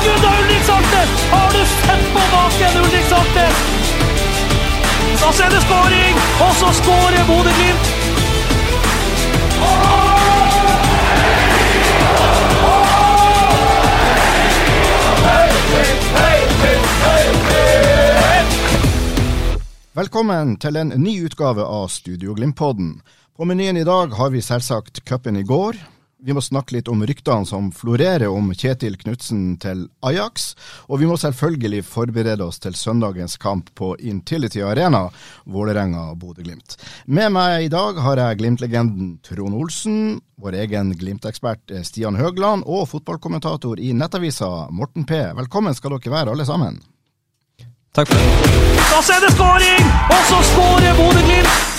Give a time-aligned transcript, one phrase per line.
[0.00, 1.10] Skudd av Ulrik Saltnes!
[1.30, 3.56] Har du sett på baken, Ulrik Saltnes?
[5.20, 6.14] Så er det skåring!
[6.44, 7.86] Og så skårer Bodø-Glimt!
[20.00, 23.00] Velkommen til en ny utgave av Studio Glimt-podden.
[23.36, 25.76] På menyen i dag har vi selvsagt cupen i går.
[26.22, 30.50] Vi må snakke litt om ryktene som florerer om Kjetil Knutsen til Ajax.
[30.92, 35.06] Og vi må selvfølgelig forberede oss til søndagens kamp på Intility Arena,
[35.48, 36.76] Vålerenga-Bodø-Glimt.
[37.06, 42.88] Med meg i dag har jeg Glimt-legenden Trond Olsen, vår egen Glimt-ekspert Stian Høgland og
[42.92, 45.24] fotballkommentator i Nettavisa Morten P.
[45.40, 46.82] Velkommen skal dere være alle sammen.
[47.96, 48.56] Takk for det.
[48.90, 49.92] Da er det skåring!
[50.12, 51.69] Og så skårer Bodø-Glimt!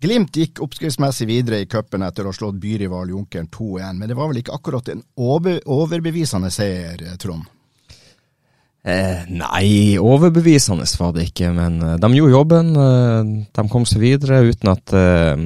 [0.00, 4.16] Glimt gikk oppskriftsmessig videre i cupen etter å ha slått byrival Junkeren 2-1, men det
[4.16, 7.44] var vel ikke akkurat en overbevisende seier, Trond?
[8.80, 12.70] Eh, nei, overbevisende var det ikke, men eh, de gjorde jobben.
[12.80, 15.42] Eh, de kom seg videre uten at eh,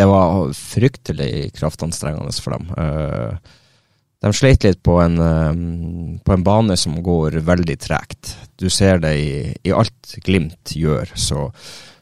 [0.00, 2.70] det var fryktelig kraftanstrengende for dem.
[2.80, 3.56] Eh,
[4.24, 8.34] de sleit litt på en, eh, på en bane som går veldig tregt.
[8.56, 9.30] Du ser det i,
[9.68, 11.50] i alt Glimt gjør, så,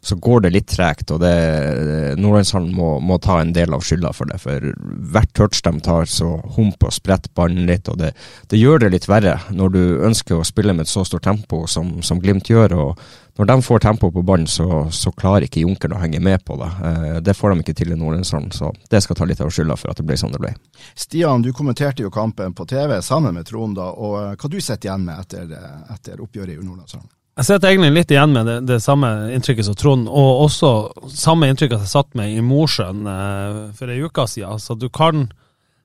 [0.01, 1.13] så går det litt tregt.
[1.15, 4.41] Og Nordlandshallen må, må ta en del av skylda for det.
[4.43, 4.73] For
[5.13, 7.91] hvert touch de tar, så humper og spretter ballen litt.
[7.91, 8.15] Og det,
[8.51, 11.67] det gjør det litt verre når du ønsker å spille med et så stort tempo
[11.71, 12.77] som, som Glimt gjør.
[12.79, 13.09] og
[13.39, 16.57] når de får tempo på ballen, så, så klarer ikke Junkeren å henge med på
[16.59, 16.71] det.
[16.89, 19.77] Eh, det får de ikke til i Nordlandshallen, så det skal ta litt av skylda
[19.79, 20.51] for at det ble sånn det ble.
[20.99, 24.91] Stian, du kommenterte jo kampen på TV sammen med Trond, da, og hva du sitter
[24.91, 25.55] igjen med etter,
[25.95, 27.07] etter oppgjøret i Nordlandshallen?
[27.39, 30.71] Jeg sitter egentlig litt igjen med det, det samme inntrykket som Trond, og også
[31.15, 34.59] samme inntrykk at jeg satt med i Mosjøen eh, for ei uke siden.
[34.59, 35.29] Så du kan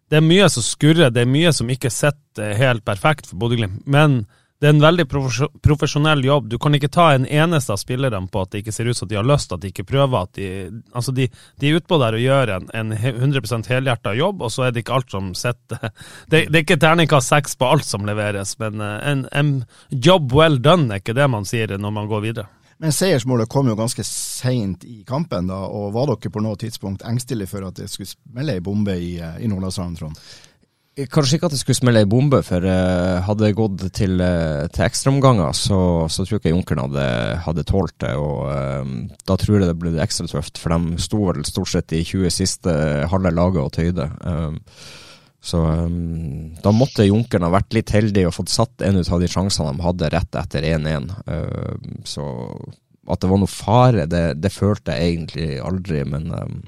[0.10, 3.86] Det er mye som skurrer, det er mye som ikke sitter helt perfekt for Bodø-Glimt.
[3.86, 4.26] Men
[4.64, 5.04] det er en veldig
[5.60, 6.46] profesjonell jobb.
[6.48, 9.10] Du kan ikke ta en eneste av spillerne på at det ikke ser ut som
[9.12, 10.24] de har lyst, at de ikke prøver.
[10.24, 10.48] at De
[10.96, 11.26] altså de,
[11.60, 14.72] de er utpå der og gjør en, en he- 100 helhjerta jobb, og så er
[14.72, 15.90] det ikke alt som sitter
[16.32, 19.52] det, det er ikke terningkast seks på alt som leveres, men eh, en, en
[19.92, 22.48] job well done er ikke det man sier når man går videre.
[22.80, 27.04] Men seiersmålet kom jo ganske seint i kampen, da, og var dere på noe tidspunkt
[27.08, 30.24] engstelige for at det skulle smelle ei bombe i, eh, i Nordlandshallen, Trond?
[30.94, 34.68] Kanskje ikke at det skulle smelle ei bombe, for eh, hadde det gått til, uh,
[34.70, 37.06] til ekstraomganger, så, så tror jeg ikke Junkeren hadde,
[37.48, 38.12] hadde tålt det.
[38.14, 38.92] og eh,
[39.26, 42.36] Da tror jeg det ble ekstra tøft, for de sto vel stort sett i 20
[42.36, 42.76] siste
[43.10, 44.06] halve laget og tøyde.
[45.44, 49.20] Så um, da måtte Junkeren ha vært litt heldig og fått satt en ut av
[49.20, 51.10] de sjansene de hadde rett etter 1-1.
[51.28, 52.28] Um, så
[53.12, 56.62] at det var noe fare, det, det følte jeg egentlig aldri, men um,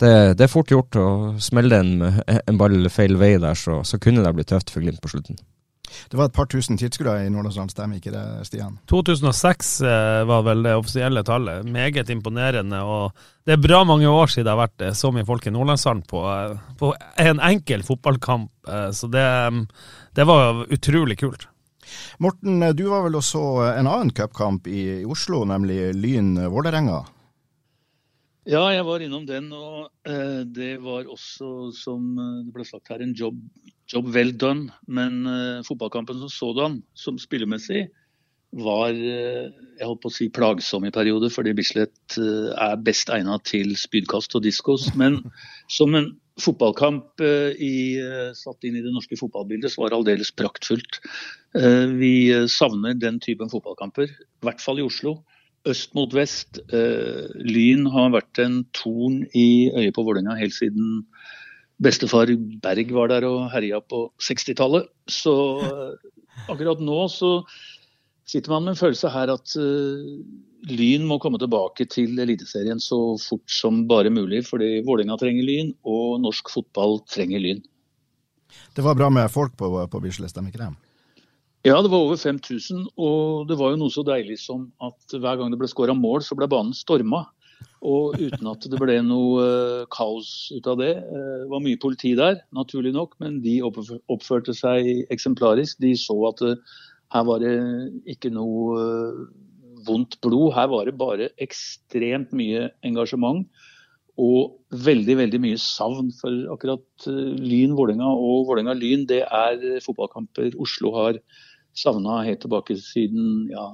[0.00, 1.08] det, det er fort gjort å
[1.42, 1.94] smelle en,
[2.26, 5.38] en ball feil vei der, så, så kunne det bli tøft for Glimt på slutten.
[6.08, 8.78] Det var et par tusen tilskuere i Nordlandsland, stemmer ikke det, Stian?
[8.90, 11.66] 2006 eh, var vel det offisielle tallet.
[11.68, 12.80] Meget imponerende.
[12.84, 13.16] og
[13.46, 16.24] Det er bra mange år siden det har vært så mye folk i Nordlandshallen på,
[16.32, 16.92] eh, på
[17.24, 18.50] en enkel fotballkamp.
[18.68, 19.62] eh, Så det, mm,
[20.14, 21.48] det var utrolig kult.
[22.20, 23.40] Morten, du var vel også
[23.72, 27.06] en annen cupkamp i, i Oslo, nemlig Lyn-Vålerenga?
[28.48, 32.88] Ja, jeg var innom den, og eh, det var også, som eh, det ble sagt
[32.88, 33.36] her, en job,
[33.92, 34.72] job well done.
[34.88, 37.90] Men eh, fotballkampen som sådan, som spillemessig,
[38.56, 43.12] var eh, jeg holdt på å si plagsom i perioder, fordi Bislett eh, er best
[43.12, 44.88] egnet til spydkast og diskos.
[44.96, 45.20] Men
[45.68, 47.74] som en fotballkamp eh, i,
[48.32, 51.02] satt inn i det norske fotballbildet, så var det aldeles praktfullt.
[51.98, 52.14] Vi
[52.52, 55.18] savner den typen fotballkamper, i hvert fall i Oslo
[55.66, 56.60] øst mot vest.
[56.72, 61.02] Eh, Lyn har vært en torn i øyet på Vålerenga helt siden
[61.82, 62.30] bestefar
[62.62, 64.88] Berg var der og herja på 60-tallet.
[65.10, 66.10] Så eh,
[66.48, 67.32] akkurat nå så
[68.28, 70.18] sitter man med en følelse her at eh,
[70.68, 74.44] Lyn må komme tilbake til Eliteserien så fort som bare mulig.
[74.48, 77.62] Fordi Vålerenga trenger Lyn, og norsk fotball trenger Lyn.
[78.74, 80.87] Det var bra med folk på, på Bislett, stemmer ikke det?
[81.68, 85.36] Ja, det var over 5000, og det var jo noe så deilig som at hver
[85.36, 87.26] gang det ble skåra mål, så ble banen storma.
[87.84, 90.94] Og uten at det ble noe uh, kaos ut av det.
[90.96, 95.76] Det var mye politi der, naturlig nok, men de oppførte seg eksemplarisk.
[95.84, 96.78] De så at uh,
[97.12, 97.52] her var det
[98.14, 98.78] ikke noe
[99.84, 100.54] vondt blod.
[100.56, 103.44] Her var det bare ekstremt mye engasjement
[104.18, 104.56] og
[104.88, 106.14] veldig veldig mye savn.
[106.16, 111.20] For akkurat Lyn-Vålerenga og Vålerenga-Lyn det er fotballkamper Oslo har
[111.76, 113.66] savna helt tilbake siden ja,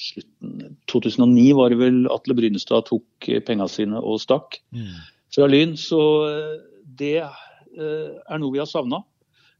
[0.00, 4.94] slutten 2009 var det vel Atle Brynestad tok penga sine og stakk mm.
[5.34, 5.76] fra Lyn.
[5.80, 6.56] Så eh,
[6.98, 9.02] det eh, er noe vi har savna.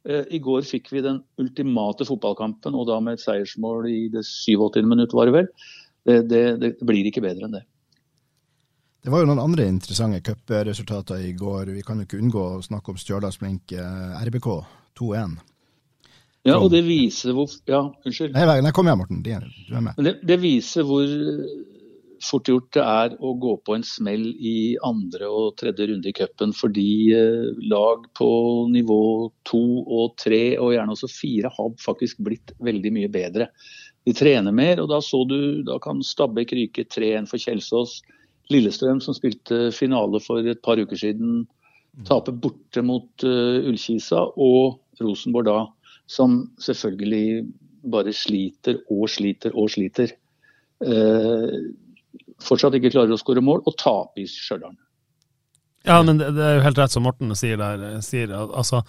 [0.06, 4.76] I går fikk vi den ultimate fotballkampen, og da med et seiersmål i det 87.
[4.86, 5.48] minutt, var det vel.
[6.06, 7.64] Det, det, det, blir ikke bedre enn det.
[9.02, 11.74] Det var jo noen andre interessante cupresultater i går.
[11.74, 13.74] Vi kan jo ikke unngå å snakke om Stjørdals-Blink
[14.30, 14.48] RBK
[15.02, 15.34] 2-1.
[16.46, 18.36] Ja, og det viser hvor Ja, unnskyld.
[18.36, 19.22] Nei, nei kom igjen, Morten.
[19.24, 19.98] Du er med.
[19.98, 21.10] Det, det, viser hvor
[22.22, 26.14] fort gjort det er å gå på en smell i andre og tredje runde i
[26.16, 28.28] cupen, fordi eh, lag på
[28.72, 29.00] nivå
[29.48, 33.50] to og tre, og gjerne også fire, har faktisk blitt veldig mye bedre.
[34.06, 38.00] De trener mer, og da så du Da kan Stabæk ryke 3-1 for Kjelsås.
[38.54, 41.40] Lillestrøm, som spilte finale for et par uker siden,
[42.06, 45.56] taper borte mot uh, Ullkisa, og Rosenborg da
[46.06, 47.46] som selvfølgelig
[47.90, 50.12] bare sliter og sliter og sliter.
[50.84, 51.54] Eh,
[52.42, 54.76] fortsatt ikke klarer å skåre mål, og taper i Stjørdal.
[55.86, 58.00] Ja, men det, det, er jo helt rett som Morten sier der.
[58.02, 58.82] Sier, altså,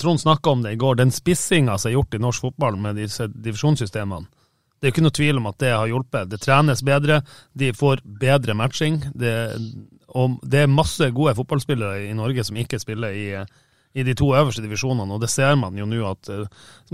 [0.00, 0.96] Trond snakka om det i går.
[0.96, 4.30] Den spissinga som er gjort i norsk fotball med disse divisjonssystemene.
[4.78, 6.30] Det er jo ikke noe tvil om at det har hjulpet.
[6.30, 7.18] Det trenes bedre,
[7.58, 9.00] de får bedre matching.
[9.12, 9.34] Det,
[10.16, 13.26] og det er masse gode fotballspillere i Norge som ikke spiller i
[13.94, 16.44] i de to øverste divisjonene, og det ser man jo nå at uh,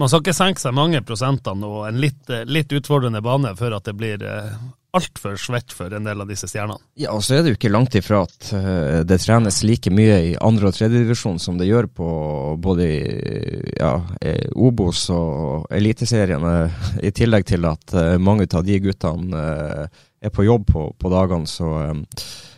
[0.01, 3.79] man skal ikke senke seg mange prosentene og en litt, uh, litt utfordrende bane før
[3.79, 4.55] at det blir uh,
[4.95, 6.79] altfor svett for en del av disse stjernene.
[7.03, 8.53] Ja, og så er det jo ikke langt ifra at
[9.11, 12.11] det trenes like mye i andre- og tredjedivisjon som det gjør på
[12.63, 12.87] både
[13.75, 13.97] ja,
[14.55, 16.55] Obos og Eliteseriene,
[17.03, 19.43] i tillegg til at mange av de guttene
[20.25, 21.47] er på jobb på, på dagene.
[21.47, 21.95] så eh,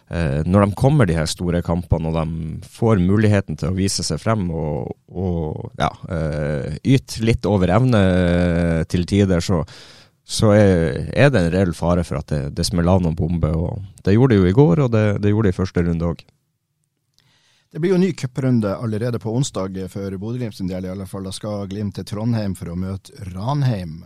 [0.07, 4.21] når de kommer de her store kampene, og de får muligheten til å vise seg
[4.23, 8.03] frem og, og ja, eh, yte litt over evne
[8.87, 9.65] til tider, så,
[10.23, 13.59] så er, er, det en reell fare for at det, det smeller av noen bomber.
[13.59, 16.11] og Det gjorde det jo i går, og det, det gjorde det i første runde
[16.15, 16.27] òg.
[17.75, 20.87] Det blir jo ny cuprunde allerede på onsdag for Bodø-Glimt sin del.
[20.87, 21.27] i alle fall.
[21.27, 24.05] Da skal Glimt til Trondheim for å møte Ranheim.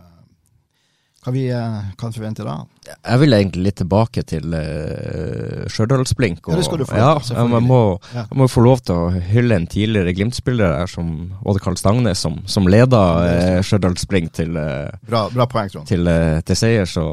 [1.21, 2.63] Hva vi eh, kan forvente da?
[2.89, 6.39] Jeg vil egentlig litt tilbake til uh, Stjørdalsblink.
[6.49, 6.97] Ja, det skal du få.
[6.97, 11.11] Ja, jeg må, jeg må få lov til å hylle en tidligere Glimt-spiller her, som
[11.45, 16.41] Odd Karl Stangnes, som, som leda uh, Stjørdalsblink til, uh, bra, bra poeng, til, uh,
[16.41, 16.89] til seier.
[16.89, 17.05] Så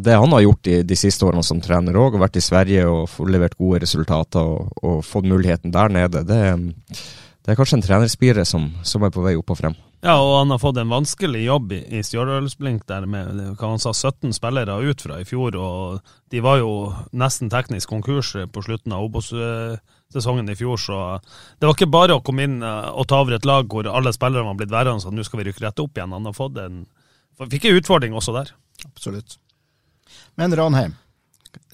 [0.00, 3.20] det han har gjort de, de siste årene som trener òg, vært i Sverige og
[3.28, 6.40] levert gode resultater og, og fått muligheten der nede, det,
[7.44, 9.76] det er kanskje en trenerspire som, som er på vei opp og frem.
[10.00, 13.82] Ja, og han har fått en vanskelig jobb i, i Stjørdalsblink der med hva han
[13.82, 15.56] sa, 17 spillere ut fra i fjor.
[15.60, 16.70] og De var jo
[17.12, 20.80] nesten teknisk konkurs på slutten av Obos-sesongen i fjor.
[20.80, 21.00] Så
[21.60, 24.12] det var ikke bare å komme inn eh, og ta over et lag hvor alle
[24.16, 26.16] spillerne var blitt værende så nå skal vi rykke rett opp igjen.
[26.16, 26.82] Han har fått en,
[27.44, 28.56] fikk en utfordring også der.
[28.88, 29.36] Absolutt.
[30.40, 30.96] Men Ranheim,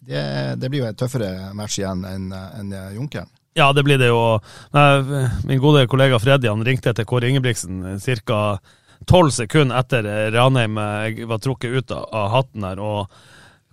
[0.03, 0.27] det,
[0.59, 3.31] det blir jo en tøffere match igjen enn en Junkeren.
[3.59, 4.41] Ja, det blir det jo.
[5.45, 8.41] Min gode kollega Freddy han ringte til Kåre Ingebrigtsen ca.
[9.09, 10.05] tolv sekunder etter
[10.35, 13.09] Ranheim eh, var trukket ut av hatten her, og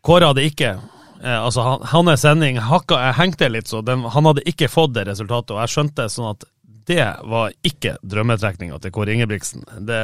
[0.03, 4.45] Kåre hadde ikke eh, Altså, hans sending hakka, jeg hengte litt, så den, han hadde
[4.47, 6.47] ikke fått det resultatet, og jeg skjønte sånn at
[6.87, 9.67] det var ikke drømmetrekninga til Kåre Ingebrigtsen.
[9.87, 10.01] Det,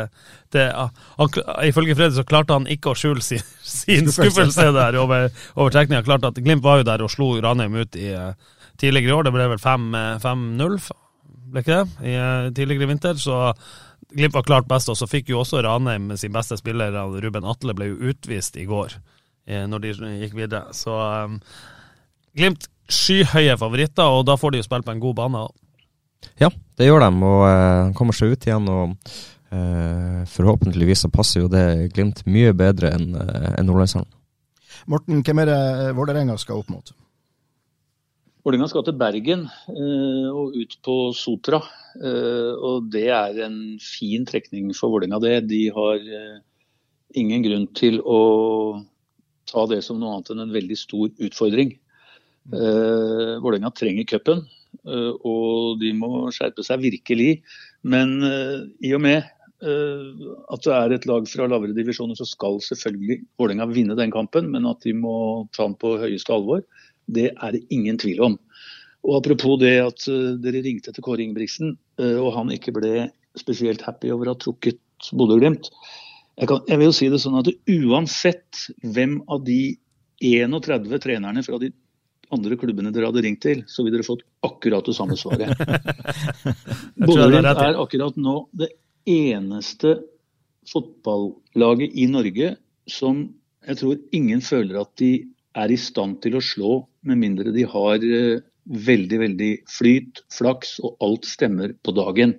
[0.56, 5.32] det, han, ifølge Freddy så klarte han ikke å skjule sin, sin skuffelse der over,
[5.56, 6.04] over trekninga.
[6.08, 8.12] Klart at Glimt var jo der og slo Ranheim ut i
[8.80, 9.28] tidligere i år.
[9.28, 10.80] Det ble vel 5-0,
[11.54, 12.08] ble ikke det?
[12.08, 13.20] I, eh, tidligere i vinter.
[13.20, 13.40] Så
[14.10, 17.76] Glimt var klart best, og så fikk jo også Ranheim sin beste spiller, Ruben Atle,
[17.78, 18.96] ble jo utvist i går
[19.46, 19.92] eh, når de
[20.24, 20.74] gikk videre.
[20.74, 21.40] Så um,
[22.38, 25.44] Glimt skyhøye favoritter, og da får de jo spille på en god bane.
[26.42, 28.66] Ja, det gjør de, og uh, kommer seg ut igjen.
[28.70, 28.96] og
[29.54, 34.10] uh, Forhåpentligvis så passer jo det Glimt mye bedre enn uh, en Nordlandshallen.
[34.90, 35.62] Morten, hvem er det
[35.98, 36.94] Vålerenga skal opp mot?
[38.40, 39.42] Vålerenga skal til Bergen
[39.74, 41.60] eh, og ut på Sotra.
[42.00, 45.34] Eh, og det er en fin trekning for Vålerenga, det.
[45.50, 46.38] De har eh,
[47.20, 48.20] ingen grunn til å
[49.50, 51.74] ta det som noe annet enn en veldig stor utfordring.
[52.50, 54.40] Uh, Vålerenga trenger cupen,
[54.86, 57.42] og de må skjerpe seg virkelig.
[57.82, 58.14] Men
[58.86, 59.26] i og med
[59.60, 64.52] at det er et lag fra lavere divisjoner, så skal selvfølgelig Vålerenga vinne den kampen,
[64.54, 65.16] men at de må
[65.54, 66.62] ta den på høyeste alvor.
[67.10, 68.38] Det er det ingen tvil om.
[69.08, 73.10] Og Apropos det at uh, dere ringte til Kåre Ingebrigtsen, uh, og han ikke ble
[73.40, 75.70] spesielt happy over å ha trukket Bodø-Glimt.
[76.40, 79.78] Jeg, jeg, vil jo si det sånn at uansett hvem av de
[80.24, 81.72] 31 trenerne fra de
[82.36, 85.56] andre klubbene dere hadde ringt til, så ville dere fått akkurat det samme svaret.
[87.08, 88.74] Bodø-Glimt er akkurat nå det
[89.10, 89.98] eneste
[90.70, 92.54] fotballaget i Norge
[92.90, 93.24] som
[93.66, 95.12] jeg tror ingen føler at de
[95.58, 96.74] er i stand til å slå,
[97.08, 102.36] med mindre de har uh, veldig, veldig flyt, flaks, og alt stemmer på dagen.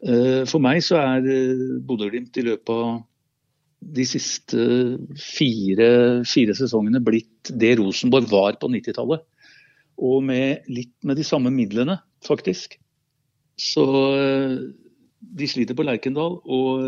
[0.00, 3.00] Uh, for meg så er uh, Bodø-Glimt i løpet av
[3.80, 4.60] de siste
[5.16, 5.90] fire,
[6.28, 9.24] fire, sesongene blitt det Rosenborg var på 90-tallet.
[10.00, 12.76] Og med litt med de samme midlene, faktisk.
[13.60, 13.84] Så
[15.20, 16.38] de sliter på Lerkendal.
[16.44, 16.84] Og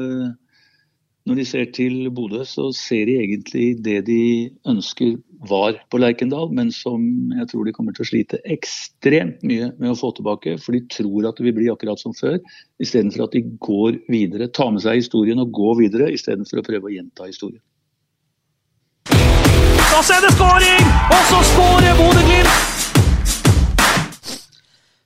[1.28, 6.50] når de ser til Bodø, så ser de egentlig det de ønsker var på Lerkendal,
[6.54, 7.02] men som
[7.34, 10.56] jeg tror de kommer til å slite ekstremt mye med å få tilbake.
[10.62, 12.40] For de tror at det vil bli akkurat som før,
[12.82, 14.50] istedenfor at de går videre.
[14.50, 17.62] Tar med seg historien og går videre, istedenfor å prøve å gjenta historien.
[19.92, 20.92] Da ser er det skåring!
[21.12, 22.71] Og så skårer Bodø-Glimt!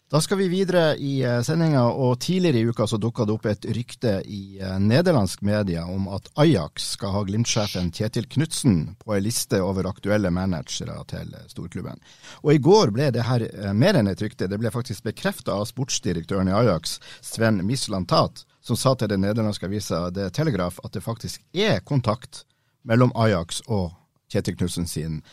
[0.06, 3.46] Da skal vi videre i eh, sendinga, og tidligere i uka så dukka det opp
[3.50, 9.16] et rykte i eh, nederlandsk media om at Ajax skal ha Glimt-sjefen Kjetil Knutsen på
[9.16, 11.98] ei liste over aktuelle managere til storklubben.
[12.46, 15.58] Og i går ble det her eh, mer enn et rykte, det ble faktisk bekrefta
[15.58, 20.94] av sportsdirektøren i Ajax, Sven Mislantat, som sa til den nederlandske avisa The Telegraph at
[20.94, 22.44] det faktisk er kontakt
[22.86, 23.90] mellom Ajax og
[24.30, 25.24] Kjetil Knutsen sin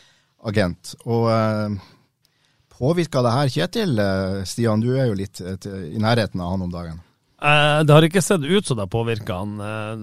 [0.42, 0.96] agent.
[1.06, 1.30] Og
[2.78, 3.98] Påvirka det her Kjetil?
[3.98, 6.98] Eh, Stian, du er jo litt eh, i nærheten av han om dagen.
[7.44, 9.60] Eh, det har ikke sett ut som det har påvirka han.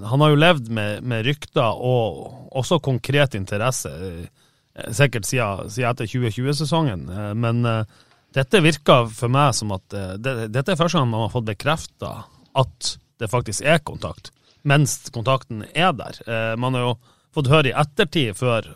[0.08, 3.92] Han har jo levd med, med, rykter og også konkret interesse,
[4.96, 7.08] sikkert siden, siden etter 2020-sesongen.
[7.36, 7.64] Men
[8.36, 9.84] dette virker for meg som at
[10.24, 12.14] det, dette er første gang man har fått bekrefta
[12.56, 14.32] at det faktisk er kontakt,
[14.68, 16.22] mens kontakten er der.
[16.60, 16.94] Man har jo
[17.36, 18.68] fått høre i ettertid før,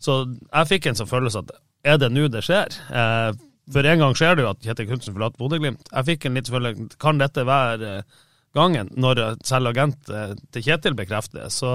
[0.00, 1.52] så jeg fikk en sånn følelse at
[1.84, 2.78] er det nå det skjer?
[2.90, 3.30] Eh,
[3.72, 5.90] for en gang skjer det jo at Kjetil Knutsen forlater Bodø-Glimt.
[5.92, 8.16] Jeg fikk en litt følelse Kan dette være eh,
[8.56, 11.52] gangen, når selv agent eh, til Kjetil bekrefter det?
[11.54, 11.70] Så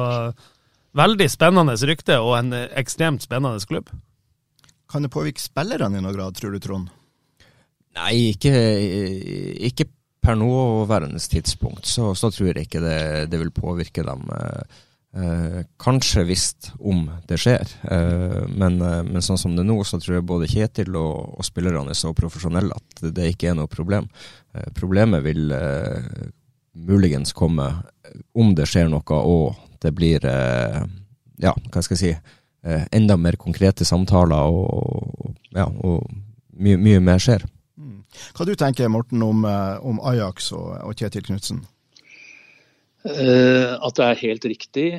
[0.98, 3.90] veldig spennende rykte, og en ekstremt spennende klubb.
[4.90, 6.92] Kan det påvirke spillerne i noen grad, tror du, Trond?
[7.98, 8.54] Nei, ikke,
[9.70, 9.88] ikke
[10.24, 11.88] per nåværende tidspunkt.
[11.88, 14.26] Så, så, tror jeg ikke det, det vil påvirke dem.
[14.34, 14.82] Eh,
[15.16, 19.76] Eh, kanskje visst om det skjer, eh, men, eh, men, sånn som det er nå,
[19.86, 23.60] så tror jeg både Kjetil og, og spillerne er så profesjonelle at det ikke er
[23.60, 24.08] noe problem.
[24.56, 26.08] Eh, problemet vil eh,
[26.74, 27.68] muligens komme
[28.34, 29.54] om det skjer noe og
[29.86, 30.82] det blir eh,
[31.46, 32.34] ja, hva skal jeg si,
[32.96, 36.08] enda mer konkrete samtaler og, ja, og
[36.58, 37.46] mye, mye, mer skjer.
[37.78, 38.02] Mm.
[38.34, 41.62] Hva du tenker Morten om, om Ajax og, og Kjetil Knutsen?
[43.04, 44.90] Eh, at det er helt riktig,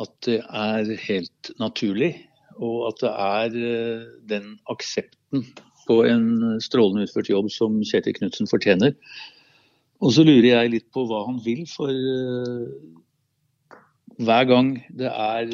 [0.00, 2.12] at det er helt naturlig.
[2.60, 5.46] Og at det er eh, den aksepten
[5.88, 8.92] på en strålende utført jobb som Kjetil Knutsen fortjener.
[10.04, 12.68] Og så lurer jeg litt på hva han vil, for uh,
[14.20, 15.52] hver gang det er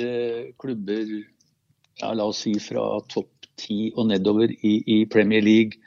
[0.59, 5.79] klubber ja, la oss si fra topp ti og nedover i, i, Premier League,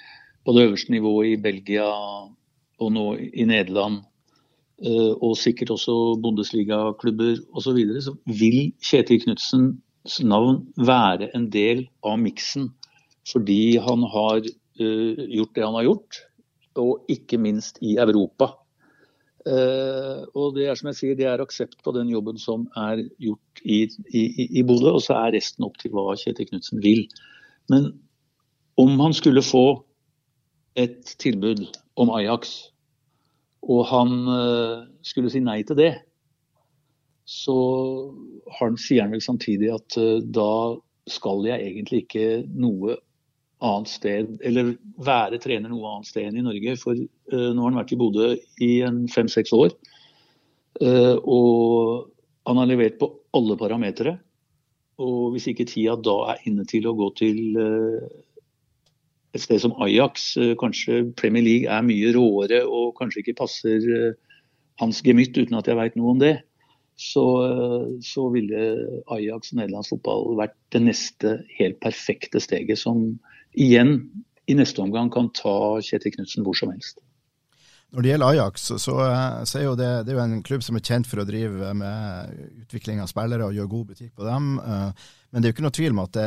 [0.45, 4.12] på det øverste nivået i Belgia og nå i Nederland, Eh,
[4.81, 11.85] og sikkert også Bundesliga-klubber osv., så, videre, så vil Kjetil Knutsens navn være en del
[12.03, 12.71] av miksen.
[13.29, 16.19] Fordi han har uh, gjort det han har gjort,
[16.81, 18.51] og ikke minst i Europa.
[19.43, 23.03] Uh, og det er som jeg sier, det er aksept på den jobben som er
[23.21, 24.23] gjort i, i,
[24.59, 27.05] i Bodø, og så er resten opp til hva Kjetil Knutsen vil.
[27.71, 27.91] Men
[28.79, 29.83] om han skulle få
[30.79, 31.67] et tilbud
[31.99, 32.72] om Ajax
[33.63, 35.93] og han eh, skulle si nei til det,
[37.23, 37.55] så
[38.59, 40.75] han, sier han vel samtidig at eh, da
[41.11, 42.97] skal jeg egentlig ikke noe
[43.63, 46.75] annet sted, eller være trener noe annet sted enn i Norge.
[46.79, 48.29] For uh, nå har han vært i Bodø
[48.63, 48.71] i
[49.11, 49.71] fem-seks år.
[50.83, 52.09] Og
[52.47, 53.07] han har levert på
[53.39, 54.17] alle parametere.
[55.03, 57.39] Og hvis ikke tida da er inne til å gå til
[59.33, 63.85] et sted som Ajax, eh, kanskje Premier League er mye råere og kanskje ikke passer
[63.97, 64.41] eh,
[64.81, 66.35] hans gemytt, uten at jeg veit noe om det,
[66.99, 68.65] så, eh, så ville
[69.13, 73.17] Ajax nederlandsk fotball vært det neste helt perfekte steget, som
[73.53, 73.97] igjen
[74.49, 77.01] i neste omgang kan ta Kjetil Knutsen hvor som helst.
[77.93, 78.95] Når det gjelder Ajax, så,
[79.45, 82.39] så er det, det er jo en klubb som er kjent for å drive med
[82.63, 84.47] utvikling av spillere og gjøre god butikk på dem.
[84.57, 86.25] Men det er jo ikke noe tvil om at, det,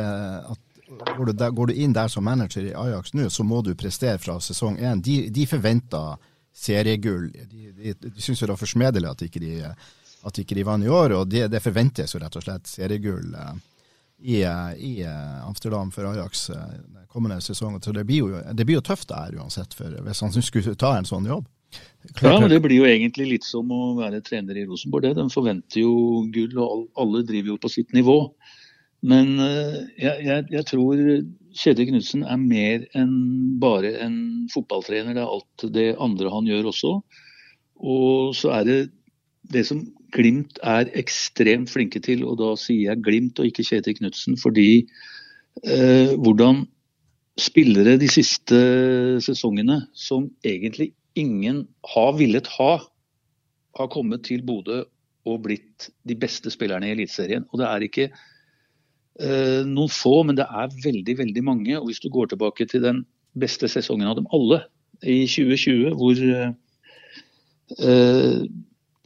[0.55, 3.61] at går, du der, går, du inn der som manager i Ajax nå, så må
[3.61, 5.01] du prestere fra sesong én.
[5.03, 6.17] De, de forventer
[6.57, 7.29] seriegull.
[7.31, 9.55] De, de, de syns det var forsmedelig at ikke de,
[10.27, 13.35] at ikke de vant i år, og det, det, forventes jo rett og slett seriegull
[13.35, 13.59] eh,
[14.17, 16.49] i, eh, i eh, Amsterdam for Ajax
[17.11, 17.77] kommende sesong.
[17.83, 21.07] Så det blir, jo, det blir jo tøft der uansett, hvis han skulle ta en
[21.07, 21.45] sånn jobb.
[22.21, 25.03] Ja, men Det blir jo egentlig litt som å være trener i Rosenborg.
[25.03, 25.17] det.
[25.17, 28.21] De forventer jo gull, og alle driver jo på sitt nivå.
[29.05, 31.01] Men jeg, jeg, jeg tror
[31.57, 33.13] Kjetil Knutsen er mer enn
[33.61, 34.17] bare en
[34.53, 35.15] fotballtrener.
[35.15, 36.93] Det er alt det andre han gjør også.
[37.77, 38.79] Og så er det
[39.53, 39.85] det som
[40.15, 44.87] Glimt er ekstremt flinke til, og da sier jeg Glimt og ikke Kjetil Knutsen, fordi
[45.67, 46.63] eh, hvordan
[47.37, 48.59] spillere de siste
[49.21, 52.71] sesongene som egentlig ingen har villet ha,
[53.77, 54.85] har kommet til Bodø
[55.27, 57.45] og blitt de beste spillerne i Eliteserien.
[57.51, 58.36] Og det er ikke Eh,
[59.17, 61.73] noen få, men det er veldig veldig mange.
[61.79, 62.99] og Hvis du går tilbake til den
[63.37, 64.61] beste sesongen av dem alle,
[65.05, 66.21] i 2020, hvor
[67.77, 68.47] eh,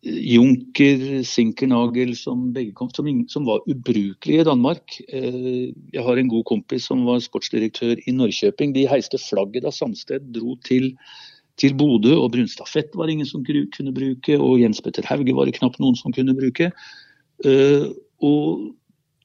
[0.01, 4.96] Junker, Sinkernagel, som begge kom, som, som var ubrukelige i Danmark.
[5.13, 8.74] Eh, jeg har en god kompis som var sportsdirektør i Norrköping.
[8.74, 10.96] De heiste flagget da Samsted dro til,
[11.62, 15.60] til Bodø, og Brunstafett var ingen som kunne bruke, og Jens Petter Hauge var det
[15.60, 16.72] knapt noen som kunne bruke.
[17.41, 17.89] Uh,
[18.22, 18.70] og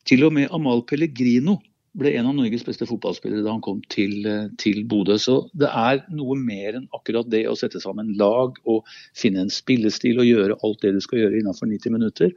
[0.06, 1.58] til og med Amal Pellegrino
[1.96, 5.16] ble en av Norges beste fotballspillere da han kom til, eh, til Bodø.
[5.18, 8.84] Så det er noe mer enn akkurat det å sette sammen lag og
[9.16, 12.34] finne en spillestil og gjøre alt det du skal gjøre innenfor 90 minutter.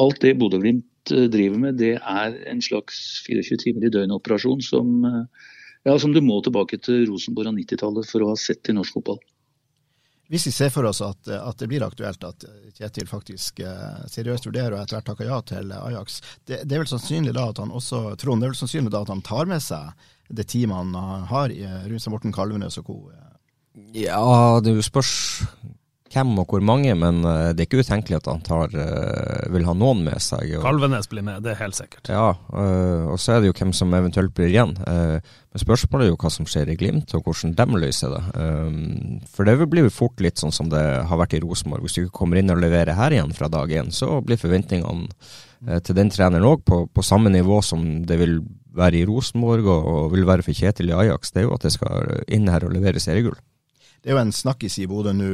[0.00, 5.04] Alt det Bodø-Glimt eh, driver med, det er en slags 24 timer i døgnet-operasjon som,
[5.04, 5.52] eh,
[5.84, 8.96] ja, som du må tilbake til Rosenborg av 90-tallet for å ha sett i norsk
[8.96, 9.20] fotball.
[10.30, 12.44] Hvis vi ser for oss at, at det blir aktuelt at
[12.76, 16.84] Kjetil faktisk eh, seriøst vurderer og etter hvert takker ja til Ajax, det, det, er
[16.84, 19.50] vel sannsynlig da at han også Trond, det er vel sannsynlig da at han tar
[19.50, 19.92] med seg
[20.32, 22.96] det teamet han har rundt seg, Morten Kalvenes og co.
[23.92, 25.12] Ja, det spørs
[26.12, 29.66] hvem og hvor mange, men uh, det er ikke utenkelig at han tar, uh, vil
[29.68, 30.56] ha noen med seg.
[30.58, 32.10] Og, Kalvenes blir med, det er helt sikkert.
[32.12, 34.74] Ja, uh, og så er det jo hvem som eventuelt blir igjen.
[34.82, 38.22] men spørsmålet er jo hva som skjer i Glimt, og hvordan de løser det.
[39.32, 41.84] for det blir jo fort litt sånn som det har vært i Rosenborg.
[41.84, 45.78] Hvis du ikke kommer inn og leverer her igjen fra dag én, så blir forventningene
[45.84, 48.40] til den treneren òg på, på, samme nivå som det vil
[48.74, 51.30] være i Rosenborg og, og vil være for Kjetil i Ajax.
[51.30, 53.36] Det er jo at det skal inn her og levere seriegull.
[54.02, 55.28] Det er jo en snakkis i Bodø nå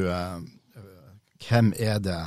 [1.47, 2.21] hvem er det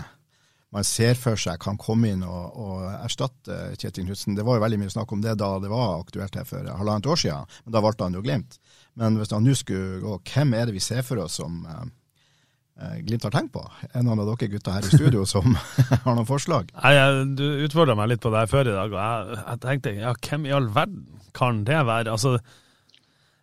[0.71, 4.37] man ser for seg kan komme inn og, og erstatte Kjetil Knutsen.
[4.37, 7.09] Det var jo veldig mye snakk om det da det var aktuelt her for halvannet
[7.11, 8.55] år siden, men da valgte han jo Glimt.
[8.99, 11.83] Men hvis han nå skulle gå, hvem er det vi ser for oss som eh,
[12.85, 13.65] eh Glimt har tenkt på?
[13.91, 15.59] Er noen av dere gutter her i studio som
[16.05, 16.71] har noen forslag?
[16.79, 16.95] Nei,
[17.35, 20.47] Du utfordra meg litt på det før i dag, og jeg, jeg, tenkte ja, hvem
[20.47, 22.15] i all verden kan det være?
[22.15, 22.37] Altså,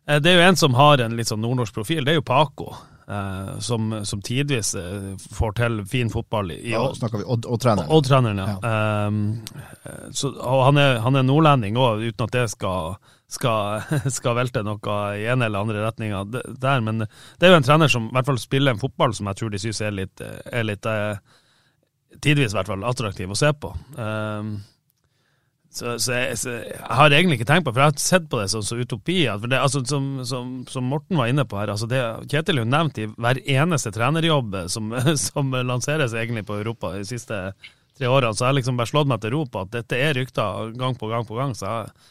[0.09, 2.31] eh, det er jo en som har en litt sånn nordnorsk profil, det er jo
[2.33, 2.73] Paco.
[3.09, 6.51] Uh, som, som, tidvis uh, får til fin fotball.
[6.53, 7.89] I, ja, snakker vi Odd-treneren.
[7.89, 8.59] Odd treneren, ja.
[8.61, 9.07] ja.
[9.07, 10.35] Um, så,
[10.67, 12.99] han er, han er nordlending òg, uten at det skal,
[13.33, 13.81] skal,
[14.19, 16.85] skal, velte noe i en eller andre retninga der.
[16.85, 19.41] Men det er jo en trener som i hvert fall spiller en fotball som jeg
[19.41, 21.17] tror de syns er litt, er litt uh,
[22.21, 23.73] tidvis i hvert fall attraktiv å se på.
[23.97, 24.59] Um,
[25.79, 28.41] så, så, jeg, så, jeg, har egentlig ikke tenkt på for jeg har sett på
[28.41, 29.19] det som, som utopi.
[29.45, 32.01] Det, altså, som, som, som, Morten var inne på her, altså det,
[32.33, 34.91] Kjetil har nevnt i hver eneste trenerjobb som,
[35.29, 37.41] som, lanseres egentlig på Europa de siste
[37.99, 38.35] tre årene.
[38.35, 40.99] Så jeg har liksom bare slått meg til ro på at dette er rykter gang
[40.99, 41.55] på gang på gang.
[41.59, 42.09] så jeg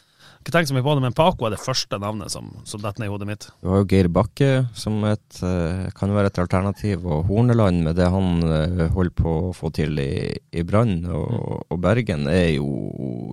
[0.48, 3.02] ikke tenkt så mye på det, men Paco er det første navnet som, som detter
[3.02, 3.46] ned i hodet mitt.
[3.60, 7.98] Du har jo Geir Bakke som et, uh, kan være et alternativ, og Horneland med
[8.00, 11.60] det han uh, holder på å få til i, i Brann og, mm.
[11.68, 12.70] og, Bergen, er jo,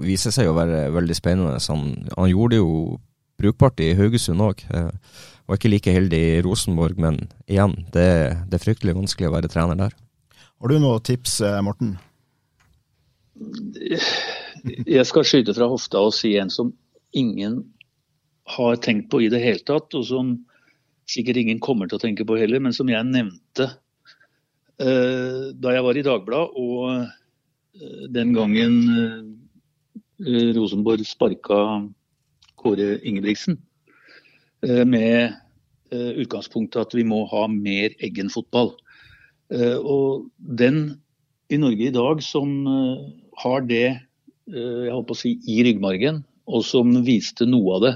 [0.03, 1.63] viser seg å være veldig spennende.
[1.71, 2.75] Han, han, gjorde det jo
[3.39, 4.67] brukbart i Haugesund òg.
[4.75, 8.07] Eh, var ikke like heldig i Rosenborg, men igjen, det,
[8.49, 9.99] det, er fryktelig vanskelig å være trener der.
[10.59, 11.95] Har du noen tips, Morten?
[14.65, 16.71] Jeg skal skyte fra hofta og si en som
[17.15, 17.63] ingen
[18.45, 20.35] har tenkt på i det hele tatt, og som
[21.09, 23.69] sikkert ingen kommer til å tenke på heller, men som jeg nevnte
[24.81, 27.05] uh, da jeg var i Dagbladet, og
[27.81, 31.59] uh, den gangen uh, Rosenborg sparka
[32.61, 33.59] Kåre Ingebrigtsen
[34.65, 35.35] med
[35.91, 38.71] utgangspunktet at vi må ha mer Eggen-fotball.
[39.83, 40.79] og den
[41.53, 42.63] i Norge i dag som
[43.43, 47.93] har det jeg håper å si, i ryggmargen, og som viste noe av det.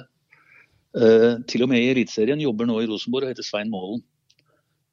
[0.98, 4.02] Uh, til og med i Eliteserien jobber nå i Rosenborg og heter Svein Målen.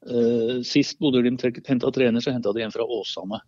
[0.06, 3.40] Uh, sist Bodø-Glimt henta trener, så henta de en fra Åsane.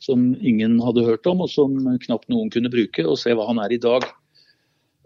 [0.00, 1.74] Som ingen hadde hørt om, og som
[2.06, 3.04] knapt noen kunne bruke.
[3.04, 4.06] Og se hva han er i dag.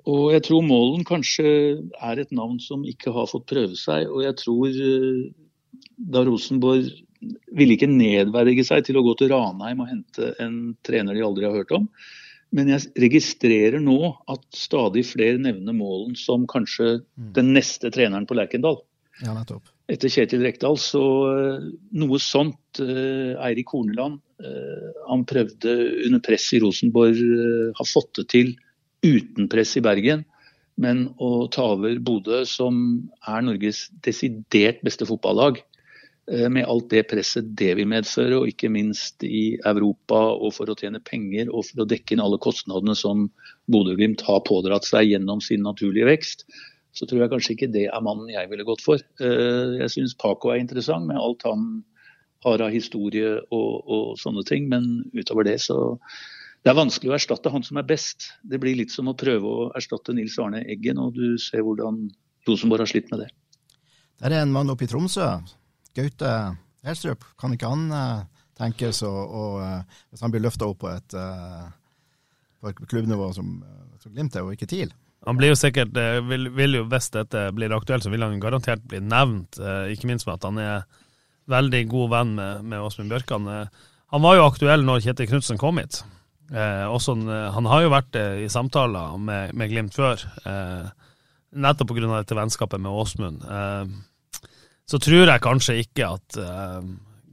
[0.04, 4.06] og jeg tror Målen kanskje er et navn som ikke har fått prøve seg.
[4.12, 5.32] Og jeg tror eh,
[5.96, 6.92] da Rosenborg
[7.56, 11.48] ville ikke nedverdige seg til å gå til Ranheim og hente en trener de aldri
[11.48, 11.88] har hørt om.
[12.54, 13.98] Men jeg registrerer nå
[14.30, 17.00] at stadig flere nevner Målen som kanskje
[17.34, 18.78] den neste treneren på Lerkendal.
[19.22, 19.70] Ja, nettopp.
[19.90, 21.64] Etter Kjetil Rekdal, så uh,
[21.98, 22.60] noe sånt.
[22.80, 25.74] Uh, Eirik Horneland, uh, han prøvde
[26.06, 27.20] under press i Rosenborg,
[27.76, 28.54] har fått det til
[29.04, 30.24] uten press i Bergen.
[30.80, 32.80] Men å ta over Bodø, som
[33.30, 35.60] er Norges desidert beste fotballag,
[36.26, 40.76] med alt det presset det vil medføre, og ikke minst i Europa og for å
[40.78, 43.26] tjene penger og for å dekke inn alle kostnadene som
[43.68, 46.46] Bodø-Glimt har pådratt seg gjennom sin naturlige vekst,
[46.94, 49.02] så tror jeg kanskje ikke det er mannen jeg ville gått for.
[49.20, 51.82] Jeg syns Paco er interessant med alt han
[52.44, 55.96] har av historie og, og sånne ting, men utover det så
[56.64, 58.30] det er vanskelig å erstatte han som er best.
[58.40, 62.06] Det blir litt som å prøve å erstatte Nils Arne Eggen, og du ser hvordan
[62.48, 63.28] Rosenborg har slitt med det.
[64.22, 65.26] Der er en mann oppe i Tromsø,
[65.96, 66.32] Gaute
[66.84, 67.24] Helstrup.
[67.40, 68.24] Kan ikke han uh,
[68.58, 69.12] tenkes å,
[69.60, 71.70] uh, hvis han blir løfta opp på et, uh,
[72.60, 73.56] på et klubbnivå som,
[74.02, 74.92] som Glimt er, og ikke TIL?
[75.24, 75.96] Han blir jo sikkert,
[76.28, 79.56] vil, vil jo Hvis dette blir aktuelt, så vil han garantert bli nevnt,
[79.88, 80.82] ikke minst med at han er
[81.48, 83.48] veldig god venn med, med Åsmund Bjørkan.
[84.12, 86.02] Han var jo aktuell når Kjetil Knutsen kom hit.
[86.52, 87.16] Eh, også,
[87.54, 90.90] han har jo vært eh, i samtaler med, med, Glimt før, eh,
[91.56, 92.10] nettopp pga.
[92.18, 93.46] dette vennskapet med Åsmund.
[93.48, 93.94] Eh,
[94.90, 96.84] så tror jeg kanskje ikke at uh,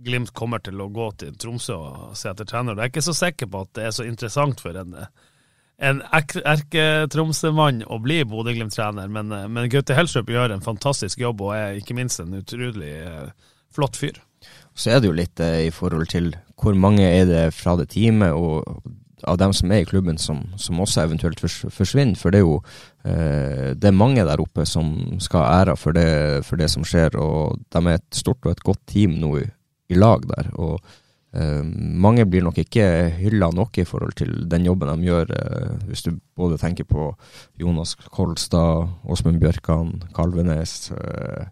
[0.02, 2.74] Glimt kommer til å gå til Tromsø og se etter trener.
[2.74, 4.96] Jeg er ikke så sikker på at det er så interessant for en,
[5.78, 11.54] en erketromsømann å bli Bodø-Glimt-trener, men, eh, men Gaute Helstrup gjør en fantastisk jobb og
[11.54, 12.96] er ikke minst en utrolig
[13.70, 14.18] flott fyr.
[14.74, 17.92] Så er det jo litt uh, i forhold til hvor mange er det fra det
[17.94, 18.82] teamet og
[19.28, 22.18] av dem som er i klubben som, som også eventuelt forsvinner.
[22.20, 22.58] For det er jo
[23.06, 25.98] eh, det er mange der oppe som skal ha æra for,
[26.48, 27.18] for, det som skjer.
[27.20, 29.46] Og de er et stort og et godt team nå i,
[29.92, 30.52] i lag der.
[30.62, 30.80] Og
[31.34, 32.86] eh, mange blir nok ikke
[33.20, 35.34] hylla nok i forhold til den jobben de gjør.
[35.38, 37.12] Eh, hvis du både tenker på
[37.62, 40.92] Jonas Kolstad, Åsmund Bjørkan, Kalvenes.
[40.96, 41.50] Eh,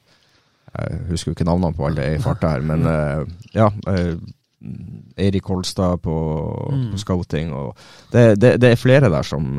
[0.69, 3.23] jeg husker jo ikke navnene på alle i farta her, men uh,
[3.55, 3.71] ja.
[5.19, 6.15] Eirik Holstad på,
[6.71, 6.89] mm.
[6.91, 7.53] på, scouting.
[7.55, 7.77] og
[8.11, 9.55] det, det, det, er flere der som,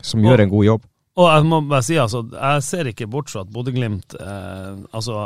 [0.00, 0.88] som og, gjør en god jobb.
[1.20, 5.16] Og jeg må bare si, altså, jeg ser ikke bort fra at Bodø-Glimt eh, altså,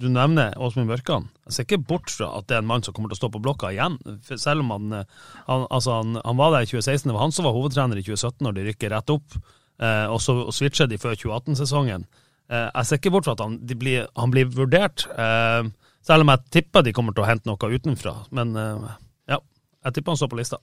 [0.00, 1.26] Du nevner Åsmund Børkan.
[1.44, 3.30] Jeg ser ikke bort fra at det er en mann som kommer til å stå
[3.34, 3.98] på blokka igjen.
[4.24, 5.02] For selv om han,
[5.44, 8.06] han, altså, han, han var der i 2016, det var han som var hovedtrener i
[8.06, 9.36] 2017 når de rykker rett opp.
[9.78, 12.08] Eh, og så switcher de før 2018-sesongen.
[12.48, 15.68] Eh, jeg ser ikke bort fra at han, blir, han blir vurdert, eh,
[16.04, 18.14] selv om jeg tipper de kommer til å hente noe utenfra.
[18.34, 18.90] Men eh,
[19.34, 19.40] ja,
[19.86, 20.60] jeg tipper han står på lista.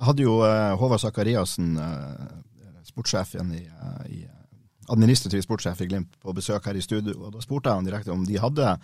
[0.00, 0.38] Jeg hadde jo
[0.80, 1.74] Håvard Sakariassen,
[2.88, 3.66] sportssjefen i,
[4.08, 4.22] i
[4.90, 7.18] administrativ sportssjef i Glimt, på besøk her i studio.
[7.26, 8.78] og Da spurte jeg han direkte om de hadde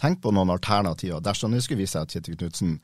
[0.00, 2.74] tenkt på noen alternativer dersom det skulle vise seg at Kjetil Knutsen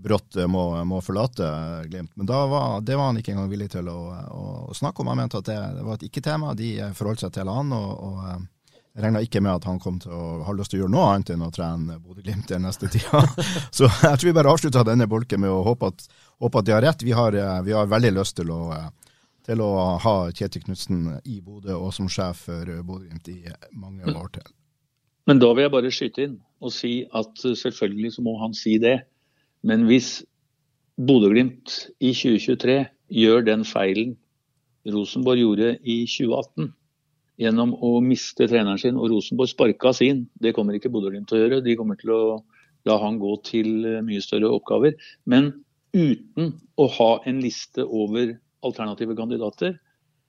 [0.00, 1.48] brått må, må, forlate
[1.90, 2.12] Glimt.
[2.14, 3.98] Men var, det var han ikke engang villig til å,
[4.30, 5.10] å, å snakke om.
[5.10, 6.54] Han mente at det, det var et ikke-tema.
[6.58, 7.74] De forholdt seg til han.
[7.74, 8.40] og, og eh,
[8.90, 11.10] jeg regna ikke med at han kom til å ha lyst til å gjøre noe
[11.12, 13.22] annet enn å trene Bodø-Glimt den neste tida.
[13.76, 16.06] Så jeg tror vi bare avslutter denne bolken med å håpe at,
[16.42, 17.04] håpe at de har rett.
[17.06, 19.12] Vi har, eh, vi har veldig lyst til å, eh,
[19.46, 19.70] til å
[20.02, 23.38] ha Kjetil Knutsen i Bodø og som sjef for Bodø-Glimt i
[23.70, 24.18] mange mm.
[24.18, 24.50] år til.
[25.30, 28.74] Men da vil jeg bare skyte inn og si at selvfølgelig så må han si
[28.82, 28.96] det.
[29.62, 30.16] Men hvis
[30.98, 32.80] Bodø-Glimt i 2023
[33.22, 34.16] gjør den feilen
[34.90, 36.72] Rosenborg gjorde i 2018,
[37.40, 41.42] gjennom å miste treneren sin, og Rosenborg sparka sin, det kommer ikke Bodø-Glimt til å
[41.42, 41.62] gjøre.
[41.64, 42.22] De kommer til å
[42.88, 44.96] la han gå til eh, mye større oppgaver.
[45.28, 45.52] Men
[45.96, 49.78] uten å ha en liste over alternative kandidater,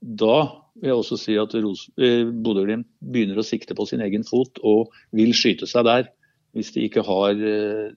[0.02, 0.36] da
[0.80, 4.94] vil jeg også si at eh, Bodø-Glimt begynner å sikte på sin egen fot og
[5.14, 6.08] vil skyte seg der,
[6.56, 7.92] hvis de ikke har eh,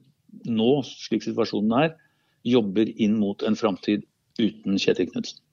[0.46, 0.72] nå,
[1.08, 1.96] slik situasjonen er,
[2.46, 4.06] jobber inn mot en framtid
[4.40, 5.45] uten Kjetil Knutsen.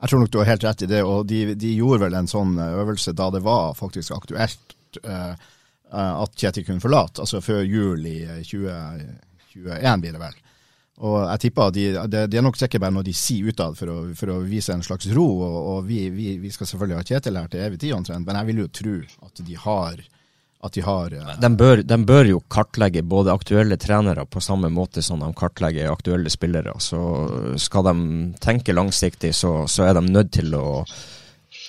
[0.00, 2.30] Jeg tror nok du har helt rett i det, og de, de gjorde vel en
[2.30, 5.34] sånn eh, øvelse da det var faktisk aktuelt uh,
[5.90, 10.38] at Kjetil kunne forlate, altså før jul i 2021 blir det vel.
[11.00, 14.10] Og jeg tipper de, det, de er nok sikkert bare noe de sier utad for,
[14.16, 17.40] for, å vise en slags ro, og, og vi, vi, vi, skal selvfølgelig ha Kjetil
[17.40, 18.96] her til evig tid omtrent, men jeg vil jo tro
[19.28, 20.02] at de har
[20.62, 21.40] at de har eh...
[21.40, 25.92] de, bør, de, bør, jo kartlegge både aktuelle trenere på samme måte som de kartlegger
[25.92, 26.74] aktuelle spillere.
[26.78, 27.00] Så
[27.56, 27.94] skal de
[28.42, 30.84] tenke langsiktig, så, så er de nødt til å,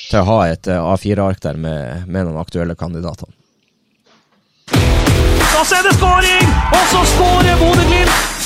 [0.10, 3.32] til å ha et eh, A4-ark der med, med, noen aktuelle kandidater.
[4.71, 6.54] Da er det skåring!
[6.71, 8.40] Og så skårer Bodø-Glimt!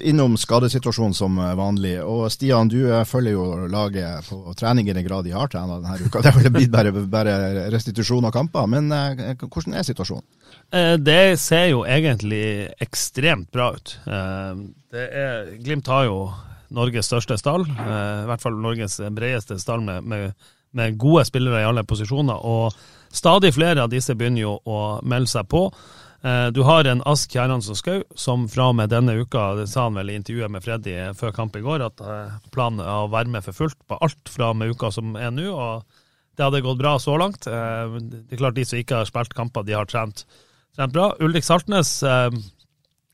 [0.00, 1.96] Innom skadesituasjonen som vanlig.
[2.02, 5.70] Og Stian, du eh, følger jo laget på trening i den grad de har trent
[5.70, 6.22] denne uka.
[6.22, 7.36] Det har blitt bare, bare,
[7.74, 8.66] restitusjon av kamper.
[8.70, 10.26] Men eh, hvordan er situasjonen?
[10.74, 13.94] Eh, det ser jo egentlig ekstremt bra ut.
[14.06, 16.18] Er, Glimt har jo
[16.74, 20.32] Norges største stall, i hvert fall Norges bredeste stall med, med,
[20.74, 22.40] med gode spillere i alle posisjoner.
[22.40, 22.74] og
[23.14, 25.68] Stadig flere av disse begynner jo å melde seg på.
[26.24, 29.82] Eh, du har en Ask Kjerransen Skau som fra og med denne uka, det sa
[29.90, 33.10] han vel i intervjuet med Freddy før kamp i går, at eh, planen er å
[33.12, 35.50] være med for fullt på alt fra og med uka som er nå.
[35.52, 35.84] og
[36.32, 37.44] Det hadde gått bra så langt.
[37.44, 40.24] Eh, det er klart De som ikke har spilt kamper, de har trent,
[40.72, 41.10] trent bra.
[41.20, 41.98] Ulrik Saltnes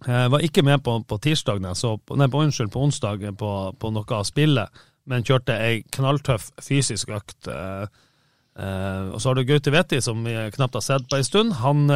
[0.00, 4.14] var ikke med på, på tirsdag, så, nei, på, unnskyld, på onsdag på, på noe
[4.16, 4.78] av spillet,
[5.10, 7.50] men kjørte ei knalltøff fysisk økt.
[7.50, 11.52] og så har du Gaute Vetti, som vi knapt har sett på ei stund.
[11.60, 11.90] Han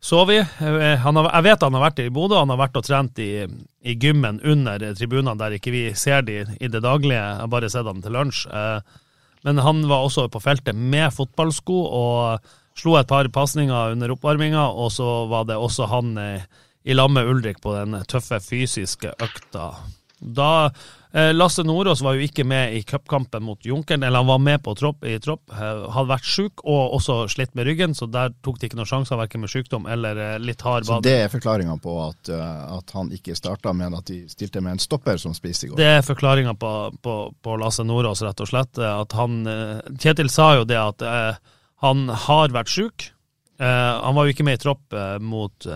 [0.00, 0.38] så vi.
[0.38, 3.44] Eh, jeg vet han har vært i Bodø, han har vært og trent i,
[3.84, 7.20] i gymmen under tribunene der ikke vi ser de i det daglige.
[7.20, 8.46] Jeg har bare sett han til lunsj.
[8.48, 8.80] Eh,
[9.44, 14.66] men han var også på feltet med fotballsko og slo et par pasninger under oppvarminga,
[14.72, 16.48] og så var det også han eh,
[16.84, 19.72] i lag med Ulrik på den tøffe fysiske økta.
[20.20, 20.70] Da
[21.12, 24.76] Lasse Nordås var jo ikke med i cupkampen mot Junkeren, eller han var med på
[24.78, 25.42] tropp, i tropp.
[25.50, 28.90] Eh, hadde vært syk og også slitt med ryggen, så der tok de ikke noen
[28.90, 31.00] sjanser, verken med sykdom eller eh, litt hard bad.
[31.00, 34.78] Så det er forklaringa på at, at, han ikke starta, men at de stilte med
[34.78, 35.80] en stopper som spiste i går?
[35.82, 38.78] Det er forklaringa på, på, på, Lasse Nordås, rett og slett.
[38.78, 39.42] At han
[39.98, 41.40] Kjetil sa jo det at eh,
[41.84, 43.10] han har vært syk.
[43.60, 45.68] Eh, han var jo ikke med i tropp eh, mot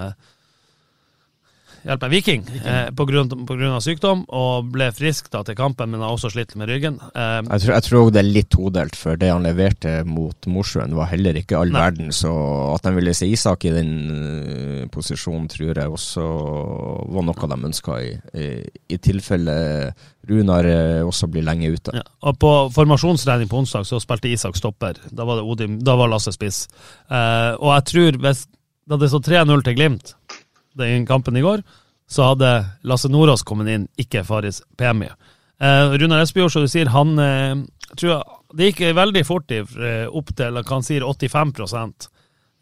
[1.84, 3.30] hjelp meg, Viking, eh, på, grunn,
[3.74, 6.98] av sykdom, og ble frisk da til kampen, men har også slitt med ryggen.
[7.12, 10.96] Eh, jeg, tror, jeg tror det er litt todelt, for det han leverte mot Mosjøen
[10.96, 11.82] var heller ikke all nei.
[11.84, 12.12] verden.
[12.14, 12.32] Så
[12.72, 16.24] at de ville se Isak i den uh, posisjonen, tror jeg også
[17.14, 18.48] var noe de ønska i, i,
[18.94, 19.54] i tilfelle
[20.28, 21.94] Runar uh, også blir lenge ute.
[21.96, 24.98] Ja, og På formasjonsregning på onsdag så spilte Isak stopper.
[25.10, 26.64] Da var, det Odim, da var Lasse spiss.
[27.10, 28.44] Eh, og jeg tror hvis
[28.84, 30.14] det så 3-0 til Glimt
[30.78, 31.62] den kampen i går,
[32.10, 32.50] så hadde
[32.84, 35.08] Lasse Nordås kommet inn, ikke Faris Pemi.
[35.60, 37.54] Eh, Runar Espejord, som du sier, han eh,
[37.96, 41.54] tror Det gikk veldig fort eh, opp til han sier, 85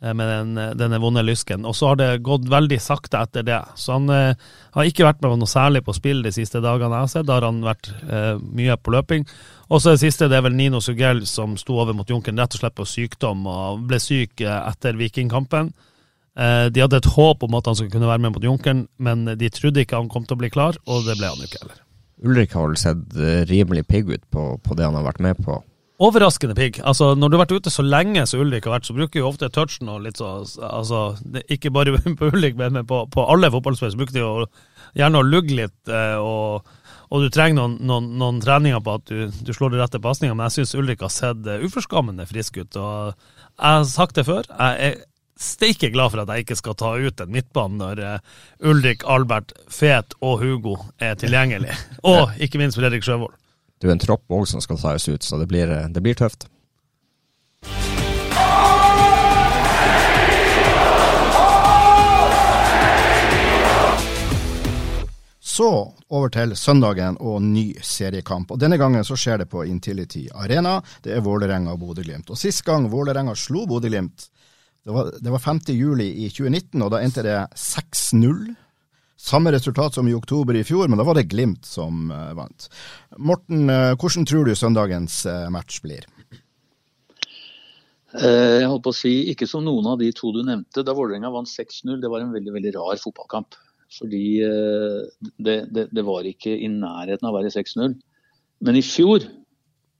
[0.03, 1.66] eh, med den, denne vonde lysken.
[1.68, 3.61] Og så har det gått veldig sakte etter det.
[3.77, 7.09] Så han eh, har ikke vært med noe særlig på spill de siste dagene jeg
[7.09, 7.29] har sett.
[7.29, 9.27] Da har han vært eh, mye på løping.
[9.72, 12.55] Og så det siste, det er vel Nino Sugell som sto over mot Junkeren rett
[12.57, 15.72] og slett på sykdom og ble syk etter Vikingkampen.
[15.72, 15.88] Eh,
[16.33, 19.51] de hadde et håp om at han skulle kunne være med mot Junkeren, men de
[19.53, 21.83] trodde ikke han kom til å bli klar, og det ble han ikke heller.
[22.23, 25.40] Ulrik har vel sett eh, rimelig pigg ut på, på, det han har vært med
[25.42, 25.59] på?
[26.03, 26.81] Overraskende pigg.
[26.87, 29.29] Altså, når du har vært ute så lenge som Ulrik har vært, så bruker jo
[29.29, 31.03] ofte touchen og litt så altså,
[31.53, 34.47] Ikke bare på Ulrik, men på, på alle fotballspillere så bruker de jo
[34.99, 35.79] gjerne å lugge litt.
[35.90, 36.73] Eh, og,
[37.09, 40.38] og, du trenger noen, noen, noen, treninger på at du, du slår de rette pasningene,
[40.38, 42.79] men jeg syns Ulrik har sett uforskammende frisk ut.
[42.79, 43.14] og
[43.59, 44.47] Jeg har sagt det før.
[44.53, 45.01] jeg er
[45.38, 48.40] steike glad for at jeg ikke skal ta ut en midtbane når uh,
[48.71, 51.75] Ulrik, Albert, Fet og Hugo er tilgjengelig.
[52.12, 53.35] Og ikke minst Fredrik Sjøvold.
[53.83, 56.14] Det er en tropp òg som skal tas ut, så det blir, eh, det blir
[56.14, 56.47] tøft.
[65.53, 68.55] Så over til søndagen og ny seriekamp.
[68.55, 70.79] Og Denne gangen så skjer det på Intility Arena.
[71.05, 72.31] Det er Vålerenga og Bodø-Glimt.
[72.33, 74.31] Og Sist gang Vålerenga slo Bodø-Glimt,
[74.85, 75.61] det var, det var 5.
[75.68, 78.55] juli i 2019, og da endte det 6-0.
[79.23, 82.66] Samme resultat som i oktober i fjor, men da var det Glimt som uh, vant.
[83.23, 86.09] Morten, uh, hvordan tror du søndagens uh, match blir?
[88.12, 90.83] Jeg holdt på å si, Ikke som noen av de to du nevnte.
[90.85, 93.57] Da Vålerenga vant 6-0, det var en veldig veldig rar fotballkamp.
[93.92, 94.25] Fordi
[95.40, 97.95] det, det, det var ikke i nærheten av å være 6-0.
[98.68, 99.25] Men i fjor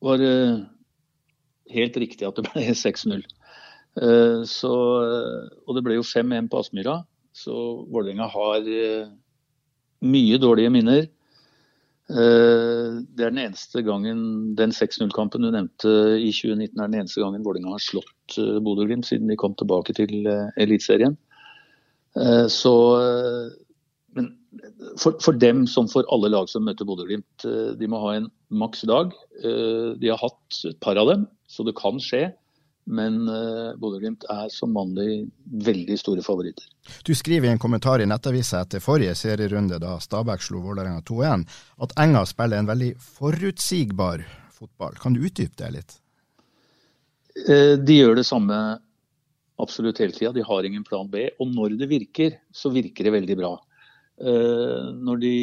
[0.05, 0.35] var det
[1.73, 3.25] helt riktig at det ble 6-0.
[4.01, 4.75] Eh, så,
[5.05, 7.03] eh, og det ble jo 5-1 på Aspmyra,
[7.37, 7.57] så
[7.93, 9.11] Vålerenga har eh,
[10.05, 11.11] mye dårlige minner.
[12.13, 14.19] Det er den eneste gangen
[14.59, 18.35] den 6-0-kampen du nevnte i 2019 er den eneste gangen Vålerenga har slått
[18.67, 20.27] Bodø-Glimt siden de kom tilbake til
[20.61, 21.15] Eliteserien.
[22.53, 22.75] Så
[24.19, 24.29] men
[24.99, 27.47] for, for, dem som for alle lag som møter Bodø-Glimt,
[27.81, 29.15] de må ha en maks dag.
[29.41, 32.27] De har hatt et par av dem, så det kan skje.
[32.85, 36.67] Men uh, Bodø-Glimt er som vanlig veldig store favoritter.
[37.07, 41.45] Du skriver i en kommentar i Nettavisa etter forrige serierunde, da Stabæk slo Vålerenga 2-1,
[41.87, 44.99] at Enga spiller en veldig forutsigbar fotball.
[44.99, 45.99] Kan du utdype det litt?
[47.47, 48.59] Uh, de gjør det samme
[49.63, 50.33] absolutt hele tida.
[50.35, 51.29] De har ingen plan B.
[51.39, 53.55] Og når det virker, så virker det veldig bra.
[54.23, 55.37] Når, de,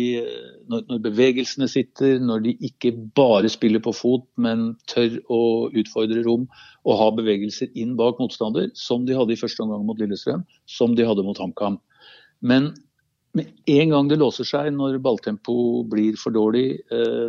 [0.72, 5.42] når, bevegelsene sitter, når de ikke bare spiller på fot, men tør å
[5.74, 6.46] utfordre rom
[6.86, 10.94] og ha bevegelser inn bak motstander, som de hadde i første omgang mot Lillestrøm, som
[10.96, 11.80] de hadde mot HamKam.
[12.40, 12.70] Men
[13.36, 16.80] med en gang det låser seg når balltempo blir for dårlig,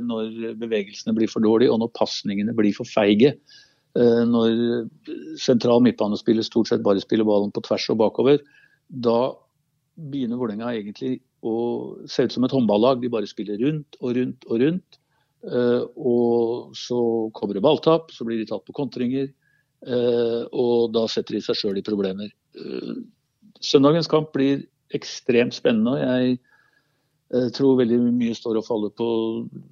[0.06, 3.34] når bevegelsene blir for dårlige og når pasningene blir for feige,
[3.98, 4.86] Eh, når
[5.40, 8.38] sentral midtbanespiller stort sett bare spiller ballen på tvers og bakover,
[8.86, 9.32] da
[9.98, 11.54] begynner Vålerenga egentlig å
[12.10, 13.00] ser ut som et håndballag.
[13.02, 15.00] De bare spiller rundt og rundt og rundt.
[15.46, 17.00] Eh, og så
[17.36, 19.30] kommer det balltap, så blir de tatt på kontringer.
[19.86, 22.32] Eh, og da setter de seg sjøl i problemer.
[23.60, 25.96] Søndagens kamp blir ekstremt spennende.
[25.96, 26.38] og Jeg
[27.30, 29.06] jeg tror veldig mye står og faller på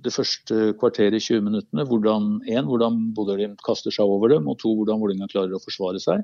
[0.04, 1.84] det første kvarteret, 20 minuttene.
[1.90, 5.98] Hvordan, en, hvordan Bodø-Glimt kaster seg over dem, og to, hvordan Vålerenga klarer å forsvare
[6.02, 6.22] seg.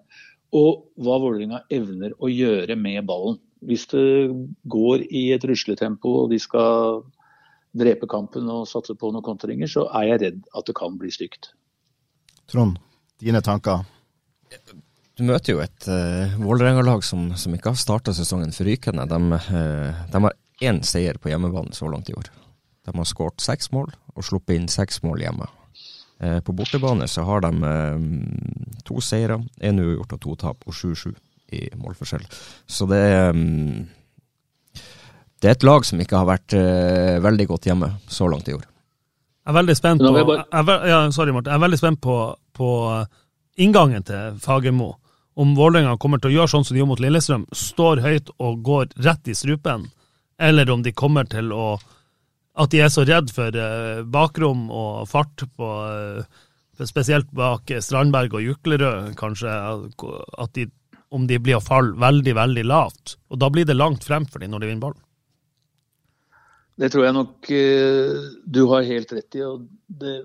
[0.55, 3.41] Og hva Vålerenga evner å gjøre med ballen.
[3.65, 4.31] Hvis det
[4.71, 7.03] går i et rusletempo og de skal
[7.75, 11.11] drepe kampen og satse på noen kontringer, så er jeg redd at det kan bli
[11.15, 11.53] stygt.
[12.51, 12.79] Trond,
[13.23, 13.83] dine tanker?
[15.15, 19.07] Du møter jo et uh, Vålerenga-lag som, som, ikke har starta sesongen forrykende.
[19.11, 22.31] De, uh, de har én seier på hjemmebane så langt i år.
[22.85, 25.49] De har skåret seks mål og sluppet inn seks mål hjemme.
[26.23, 27.73] Eh, på bortebane så har de
[28.87, 31.11] to seire, én uavgjort og to tap, og 7-7
[31.55, 32.25] i målforskjell.
[32.67, 33.87] Så det er um,
[35.43, 38.55] det er et lag som ikke har vært uh, veldig godt hjemme så langt i
[38.57, 38.65] år.
[39.45, 42.15] Jeg er veldig spent på, jeg, ja, sorry, Martin, jeg er veldig spent på,
[42.57, 42.69] på
[43.61, 44.95] inngangen til Fagermo.
[45.37, 48.63] Om Vålerenga kommer til å gjøre sånn som de gjorde mot Lillestrøm, står høyt og
[48.65, 49.85] går rett i strupen
[50.39, 51.75] eller om de kommer til å
[52.55, 56.23] At de er så redd for uh, bakrom og fart på uh,
[56.87, 59.51] Spesielt bak Strandberg og Juklerød, kanskje.
[60.43, 60.65] At de,
[61.15, 63.17] om de blir å falle veldig, veldig lavt.
[63.31, 65.03] Og da blir det langt frem for dem når de vinner ballen.
[66.75, 68.25] Det tror jeg nok uh,
[68.57, 69.45] du har helt rett i.
[69.47, 70.17] og Det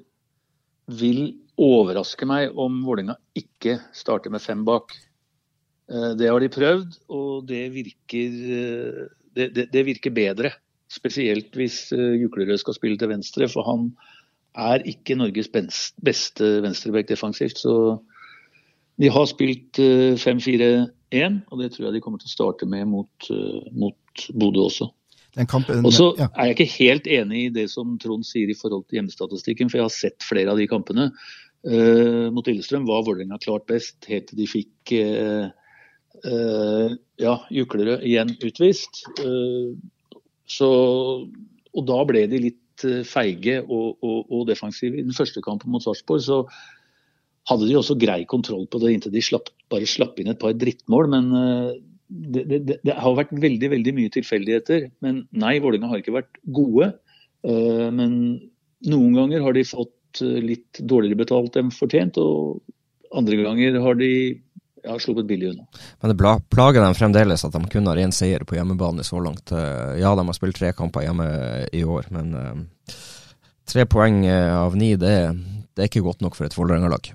[0.99, 1.21] vil
[1.59, 4.95] overraske meg om Vålerenga ikke starter med fem bak.
[5.89, 8.33] Det har de prøvd, og det virker
[9.33, 10.51] det, det, det virker bedre.
[10.93, 13.87] Spesielt hvis Juklerød skal spille til venstre, for han
[14.57, 17.59] er ikke Norges beste venstreback defensivt.
[17.61, 17.73] Så
[18.99, 22.87] de har spilt uh, 5-4-1, og det tror jeg de kommer til å starte med
[22.91, 24.89] mot, uh, mot Bodø også.
[25.37, 26.27] Og så ja.
[26.33, 29.79] er jeg ikke helt enig i det som Trond sier i forhold til hjemmestatistikken, for
[29.79, 31.09] jeg har sett flere av de kampene.
[31.63, 35.51] Uh, mot Lillestrøm var Vålerenga klart best helt til de fikk uh,
[36.23, 39.03] uh, ja, Juklerød igjen utvist.
[40.49, 40.69] Så,
[41.77, 44.97] og da ble de litt feige og, og, og, defensive.
[44.97, 46.39] I den første kampen mot Sarpsborg så
[47.49, 50.55] hadde de også grei kontroll på det inntil de slapp, bare slapp inn et par
[50.57, 51.09] drittmål.
[51.13, 51.29] Men
[52.09, 54.89] det, det, det, har vært veldig veldig mye tilfeldigheter.
[55.05, 56.91] Men nei, Vålerenga har ikke vært gode.
[57.45, 58.13] Men
[58.89, 62.59] noen ganger har de fått litt dårligere betalt enn fortjent, og
[63.17, 64.11] andre ganger har de
[64.83, 65.65] ja, sluppet billig unna.
[66.01, 66.17] Men det
[66.49, 69.51] plager dem fremdeles at de kun har én seier på hjemmebane så langt.
[69.51, 71.29] Eh, ja, de har spilt tre kamper hjemme
[71.73, 72.35] i år, men
[73.69, 75.15] tre poeng eh, av ni, det,
[75.73, 77.11] det, er ikke godt nok for et Vålerenga-lag.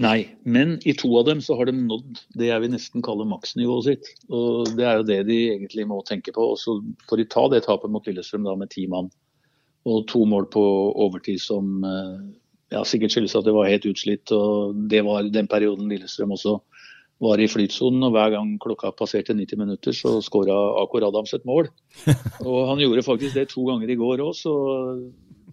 [0.00, 3.28] Nei, men i to av dem så har de nådd det jeg vil nesten kalle
[3.28, 4.08] maksnivået sitt.
[4.32, 6.52] Og Det er jo det de egentlig må tenke på.
[6.54, 6.78] Og så
[7.10, 9.10] får de ta det tapet mot Lillestrøm da med ti mann.
[9.84, 10.62] Og to mål på
[11.04, 11.84] overtid som
[12.72, 14.32] ja, sikkert skyldes at det var helt utslitt.
[14.32, 16.58] og Det var den perioden Lillestrøm også
[17.22, 21.44] var i flytsonen, og hver gang klokka passerte 90 minutter, så skåra Akor Adams et
[21.46, 21.68] mål.
[22.48, 24.54] Og han gjorde faktisk det to ganger i går òg, så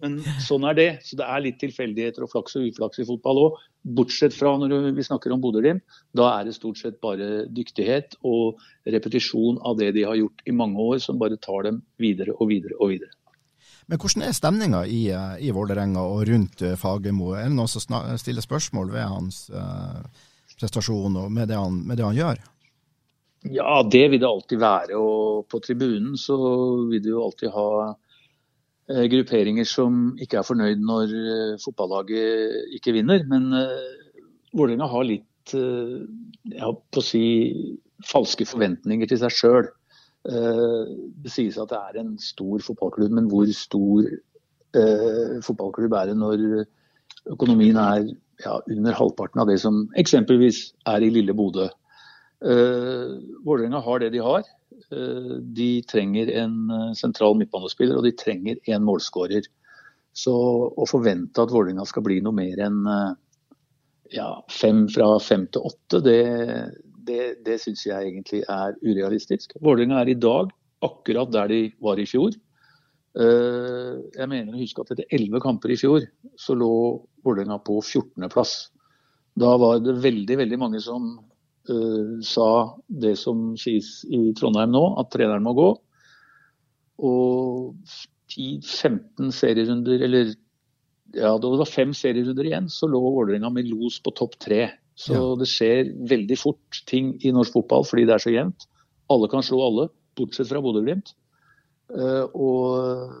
[0.00, 0.88] Men sånn er det.
[1.04, 3.60] Så det er litt tilfeldigheter og flaks og uflaks i fotball òg.
[3.96, 5.84] Bortsett fra når vi snakker om Bodø-Glimt.
[6.16, 10.56] Da er det stort sett bare dyktighet og repetisjon av det de har gjort i
[10.56, 13.12] mange år, som bare tar dem videre og videre og videre.
[13.90, 15.04] Men hvordan er stemninga i,
[15.42, 17.32] i Vålerenga og rundt eh, Fagermo?
[17.34, 20.26] Er det noen som stiller spørsmål ved hans uh
[20.60, 22.40] prestasjon og med det, han, med det han gjør?
[23.48, 25.00] Ja, det vil det alltid være.
[25.00, 26.36] Og på tribunen så
[26.90, 27.94] vil du alltid ha eh,
[29.12, 33.22] grupperinger som ikke er fornøyd når eh, fotballaget ikke vinner.
[33.30, 34.16] Men uh,
[34.56, 37.22] Vålerenga har litt jeg på å si
[38.06, 39.68] falske forventninger til seg sjøl.
[40.22, 44.06] Det sies at det er en stor fotballklubb, men hvor stor
[45.42, 46.44] fotballklubb er det når
[47.32, 48.04] økonomien er
[48.44, 50.62] ja, under halvparten av det som eksempelvis
[50.92, 51.66] er i lille Bodø.
[52.40, 54.44] Uh, Vålerenga har det de har.
[54.92, 59.48] Uh, de trenger en uh, sentral midtbanespiller, og de trenger en målskårer.
[60.16, 60.34] Så
[60.70, 62.80] å forvente at Vålerenga skal bli noe mer enn
[64.10, 66.22] ja, fem fra fem til åtte, det,
[67.06, 69.54] det, det syns jeg egentlig er urealistisk.
[69.62, 70.50] Vålerenga er i dag
[70.84, 72.34] akkurat der de var i fjor.
[73.18, 76.04] Eh, jeg mener å huske at etter elleve kamper i fjor
[76.38, 76.72] så lå
[77.26, 78.54] Vålerenga på 14.-plass.
[79.40, 81.12] Da var det veldig, veldig mange som
[82.24, 82.46] sa
[82.88, 85.66] det som sies i Trondheim nå, at treneren må gå.
[87.06, 87.76] Og
[88.30, 90.32] 10-15 serierunder, eller
[91.16, 94.68] ja, det var fem serierunder igjen, så lå Vålerenga med los på topp tre.
[95.00, 95.24] Så ja.
[95.40, 98.66] det skjer veldig fort ting i norsk fotball fordi det er så jevnt.
[99.10, 99.88] Alle kan slå alle,
[100.18, 101.14] bortsett fra Bodø-Glimt.
[101.96, 103.14] Eh, og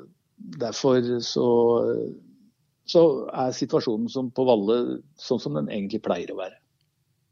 [0.60, 1.48] derfor så,
[2.86, 6.59] så er situasjonen som på Valle sånn som den egentlig pleier å være.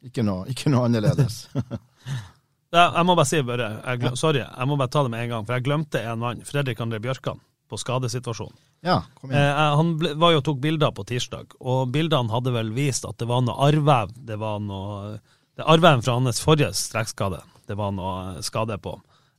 [0.07, 1.49] Ikke noe, ikke noe annerledes.
[2.77, 5.33] ja, jeg må bare si bare, jeg, Sorry, jeg må bare ta det med en
[5.35, 5.49] gang.
[5.49, 6.45] For jeg glemte en mann.
[6.47, 8.57] Fredrik André Bjørkan på skadesituasjonen.
[8.87, 9.43] Ja, kom igjen.
[9.43, 13.19] Eh, han ble, var jo tok bilder på tirsdag, og bildene hadde vel vist at
[13.21, 14.15] det var noe arrvev.
[14.29, 15.19] Det var noe
[15.59, 18.93] det Arrveven fra hans forrige strekkskade, det var noe skade på.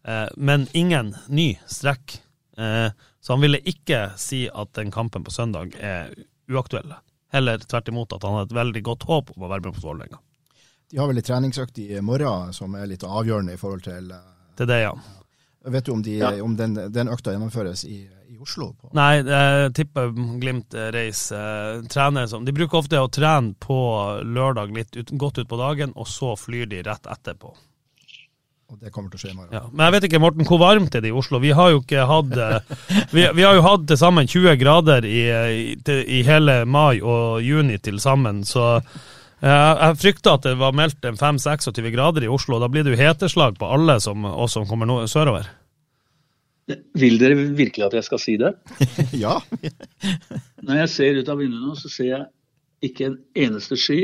[0.04, 2.18] Eh, men ingen ny strekk.
[2.58, 2.92] Eh,
[3.22, 6.12] så han ville ikke si at den kampen på søndag er
[6.52, 6.92] uaktuell.
[7.32, 9.86] Heller tvert imot at han hadde et veldig godt håp om å være med på
[9.86, 10.20] Vålerenga.
[10.90, 14.22] De har vel en treningsøkt i morgen som er litt avgjørende i forhold til Det
[14.58, 14.94] Til det, ja.
[15.70, 16.32] Vet du om, de, ja.
[16.42, 18.00] om den, den, økta gjennomføres i,
[18.32, 18.72] i Oslo?
[18.74, 18.90] På?
[18.98, 21.84] Nei, jeg tipper Glimt reiser.
[21.92, 23.80] Trener som De bruker ofte å trene på
[24.24, 27.52] lørdag litt ut, godt utpå dagen, og så flyr de rett etterpå.
[28.70, 29.54] Og det kommer til å skje i morgen.
[29.58, 31.40] Ja, men jeg vet ikke, Morten, hvor varmt er det i Oslo?
[31.42, 32.74] Vi har jo ikke hatt eh,
[33.16, 37.42] Vi, vi har jo hatt til sammen 20 grader i, i, i, hele mai og
[37.42, 38.78] juni til sammen, så
[39.40, 42.60] jeg, jeg frykter at det var meldt en 5-26 grader i Oslo.
[42.62, 45.48] Da blir det jo heteslag på alle som, oss som kommer no sørover.
[47.00, 48.54] Vil dere virkelig at jeg skal si det?
[49.24, 49.38] ja.
[50.62, 54.02] Når jeg ser ut av vinduet nå, så ser jeg ikke en eneste sky.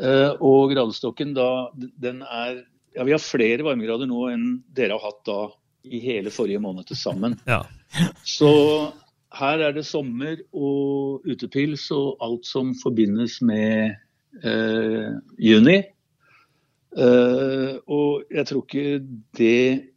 [0.00, 2.62] Eh, og gradestokken da, den er
[2.94, 5.40] ja, vi har flere varmegrader nå enn dere har hatt da
[5.86, 7.36] i hele forrige måned til sammen.
[7.48, 7.62] Ja.
[8.26, 8.50] Så
[9.38, 13.98] her er det sommer og utepils og alt som forbindes med eh,
[15.40, 15.80] juni.
[16.98, 18.98] Eh, og jeg tror ikke
[19.38, 19.90] det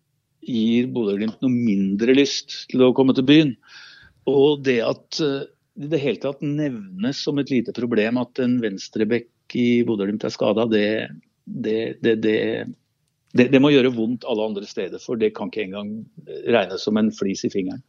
[0.43, 3.55] gir Bodø-Glimt noe mindre lyst til å komme til byen.
[4.29, 5.47] Og det at eh,
[5.81, 10.33] i det hele tatt nevnes som et lite problem at en venstrebekk i Bodø-Glimt er
[10.33, 11.09] skada, det,
[11.45, 11.79] det,
[12.21, 12.37] det,
[13.33, 15.95] det må gjøre vondt alle andre steder, for det kan ikke engang
[16.53, 17.81] regnes som en flis i fingeren.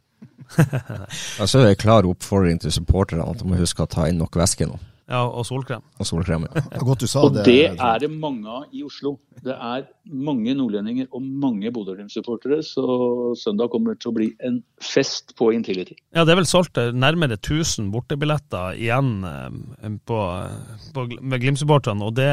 [1.42, 4.20] altså er det en klar oppfordring til supporterne at de må huske å ta inn
[4.22, 4.80] nok væske nå.
[5.04, 5.82] Ja, og solkrem.
[6.00, 6.62] Og solkrem, ja.
[6.80, 7.44] Godt du sa og det.
[7.44, 9.18] det er det mange av i Oslo.
[9.44, 15.34] Det er mange nordlendinger og mange Bodø-Glimt-supportere, så søndag kommer til å bli en fest
[15.36, 15.98] på Intility.
[16.16, 20.20] Ja, det er vel solgt nærmere 1000 bortebilletter igjen eh, på,
[20.96, 22.30] på, med Glimt-supporterne, og det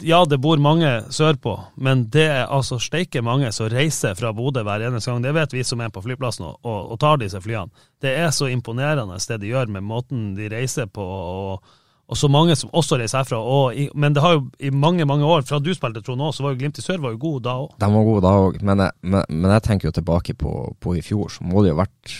[0.00, 1.52] ja, det bor mange sørpå,
[1.84, 5.20] men det er altså steike mange som reiser fra Bodø hver eneste gang.
[5.22, 7.70] Det vet vi som er på flyplassen og, og, og tar disse flyene.
[8.02, 11.76] Det er så imponerende det de gjør med måten de reiser på, og,
[12.12, 13.40] og så mange som også reiser herfra.
[13.72, 16.44] I, men det har jo i mange mange år, fra du spilte Trond òg, så
[16.44, 17.74] var jo Glimt i sør var jo god da òg.
[17.80, 20.52] De var gode da òg, men, men, men, jeg tenker jo tilbake på,
[20.82, 22.16] på i fjor, så må det jo ha vært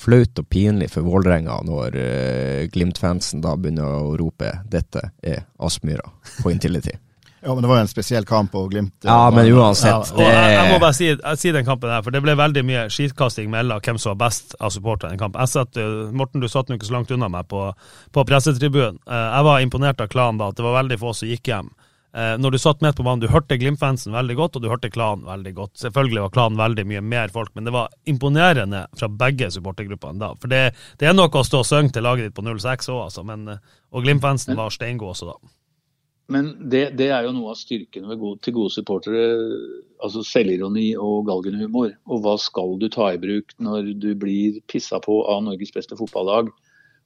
[0.00, 6.12] flaut og pinlig for Vålerenga når uh, Glimt-fansen da begynner å rope 'dette er Aspmyra'
[6.40, 6.96] på Intility.
[7.42, 10.54] Ja, men det var jo en spesiell kamp, og Glimt Ja, men uansett ja, jeg,
[10.54, 11.08] jeg, må bare si,
[11.40, 14.56] si, den kampen her, for det ble veldig mye skitkasting mellom hvem som var best
[14.60, 15.40] av supporterne i den kampen.
[15.40, 17.70] Jeg satt, uh, Morten, du satt nå ikke så langt unna meg på,
[18.12, 19.00] på pressetribunen.
[19.08, 21.70] Uh, jeg var imponert av klanen da, at det var veldig få som gikk hjem.
[22.10, 25.28] Når du satt med på banen, du hørte Glimt-fansen veldig godt, og du hørte klanen
[25.28, 25.76] veldig godt.
[25.78, 30.32] Selvfølgelig var klanen veldig mye mer folk, men det var imponerende fra begge supportergruppene da.
[30.42, 33.04] For det, det er noe å stå og synge til laget ditt på 06 òg,
[33.04, 33.46] altså, men,
[33.94, 35.38] og Glimt-fansen var steingod også da.
[36.30, 39.24] Men det, det, er jo noe av styrken gode, til gode supportere.
[40.00, 41.96] Altså selvironi og galgenhumor.
[42.06, 45.98] Og hva skal du ta i bruk når du blir pissa på av Norges beste
[45.98, 46.52] fotballag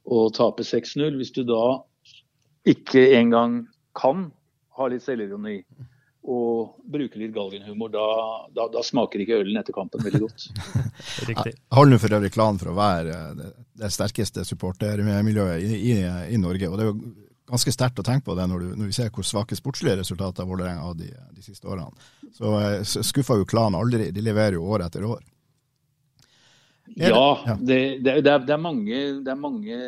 [0.05, 1.17] og taper 6-0?
[1.17, 1.65] Hvis du da
[2.69, 3.63] ikke engang
[3.97, 4.29] kan
[4.77, 5.57] ha litt selvironi
[6.25, 8.05] og bruke litt galgenhumor, da,
[8.53, 10.47] da, da, smaker ikke ølen etter kampen veldig godt.
[11.77, 13.51] Holder nå for øvrig klan for å være det,
[13.81, 15.99] det sterkeste supportermiljøet i, i,
[16.33, 16.69] i Norge.
[16.69, 19.11] og det er jo ganske sterkt å tenke på det når, du, når vi ser
[19.13, 21.93] hvor svake sportslige resultater Vålerenga har de, de siste årene.
[22.33, 24.09] Så skuffer skuffa jo klanen aldri.
[24.15, 25.23] De leverer jo år etter år.
[26.95, 29.79] Er ja, det, det, det, er, det, er mange, det er mange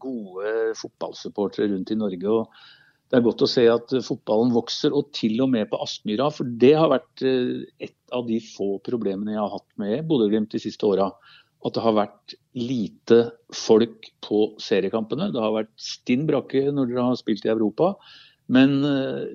[0.00, 2.28] gode fotballsupportere rundt i Norge.
[2.28, 2.68] og
[3.10, 6.28] det er godt å se at fotballen vokser, og til og med på Aspmyra.
[6.30, 10.54] For det har vært eh, et av de få problemene jeg har hatt med Bodø-Glimt
[10.54, 11.08] de siste åra
[11.60, 13.20] at det har vært lite
[13.52, 15.28] folk på seriekampene.
[15.34, 17.92] Det har vært stinn brakke når dere har spilt i Europa.
[18.50, 19.26] Men uh,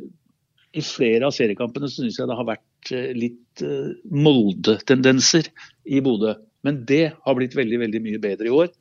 [0.75, 5.51] i flere av seriekampene syns jeg det har vært eh, litt uh, Molde-tendenser
[5.85, 6.33] i Bodø.
[6.65, 8.73] Men det har blitt veldig veldig mye bedre i år.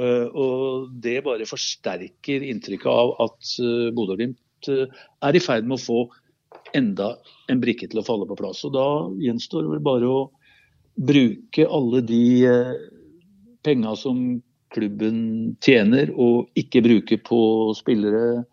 [0.00, 3.48] Og det bare forsterker inntrykket av at
[3.94, 5.98] Bodø-Glimt er i ferd med å få
[6.78, 7.16] enda
[7.50, 8.62] en brikke til å falle på plass.
[8.66, 8.86] Og da
[9.22, 10.20] gjenstår det bare å
[11.00, 12.72] bruke alle de uh,
[13.64, 14.40] penga som
[14.70, 17.40] klubben tjener, og ikke bruke på
[17.78, 18.44] spillere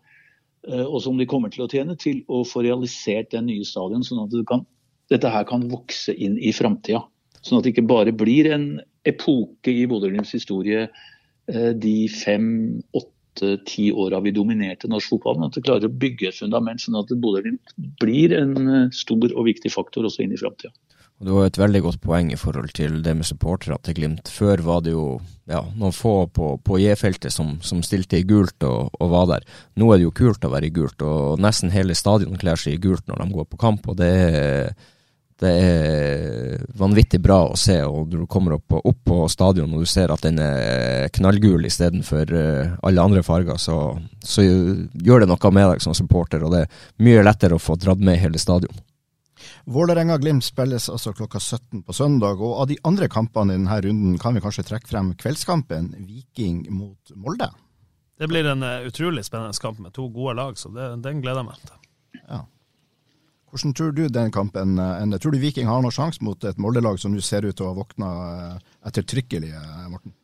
[0.68, 4.04] Eh, og som de kommer til å tjene, til å få realisert den nye stadion,
[4.04, 4.64] sånn at kan,
[5.12, 7.04] dette her kan vokse inn i framtida.
[7.40, 8.72] Sånn at det ikke bare blir en
[9.08, 12.50] epoke i Bodø-Glimts historie eh, de fem,
[12.98, 16.98] åtte, ti åra vi dominerte norsk fotball, at det klarer å bygge et fundament, sånn
[16.98, 20.74] at Bodø-Glimt blir en eh, stor og viktig faktor også inn i framtida.
[21.18, 24.28] Det var et veldig godt poeng i forhold til det med supportere til Glimt.
[24.30, 25.16] Før var det jo
[25.50, 29.48] ja, noen få på, på J-feltet som, som, stilte i gult og, og, var der.
[29.74, 32.76] Nå er det jo kult å være i gult, og nesten hele stadion kler seg
[32.76, 33.88] i gult når de går på kamp.
[33.90, 34.70] og det er,
[35.42, 37.80] det er vanvittig bra å se.
[37.82, 41.66] og Når du kommer opp, opp på stadion og du ser at den er knallgul
[41.66, 46.46] istedenfor eh, alle andre farger, så, så gjør det noe med deg som supporter.
[46.46, 48.84] og Det er mye lettere å få dratt med hele stadion.
[49.68, 54.14] Vålerenga-Glimt spilles altså klokka 17 på søndag, og av de andre kampene i denne runden
[54.20, 57.50] kan vi kanskje trekke frem kveldskampen Viking mot Molde?
[58.18, 61.42] Det blir en uh, utrolig spennende kamp med to gode lag, så det, den gleder
[61.42, 61.76] jeg meg til.
[62.22, 62.40] Ja.
[63.52, 65.20] Hvordan tror du den kampen eh, ender?
[65.20, 67.70] Tror du Viking har noen sjanse mot et Molde-lag som nå ser ut til å
[67.70, 69.52] ha våkna uh, ettertrykkelig,
[69.92, 70.16] Morten?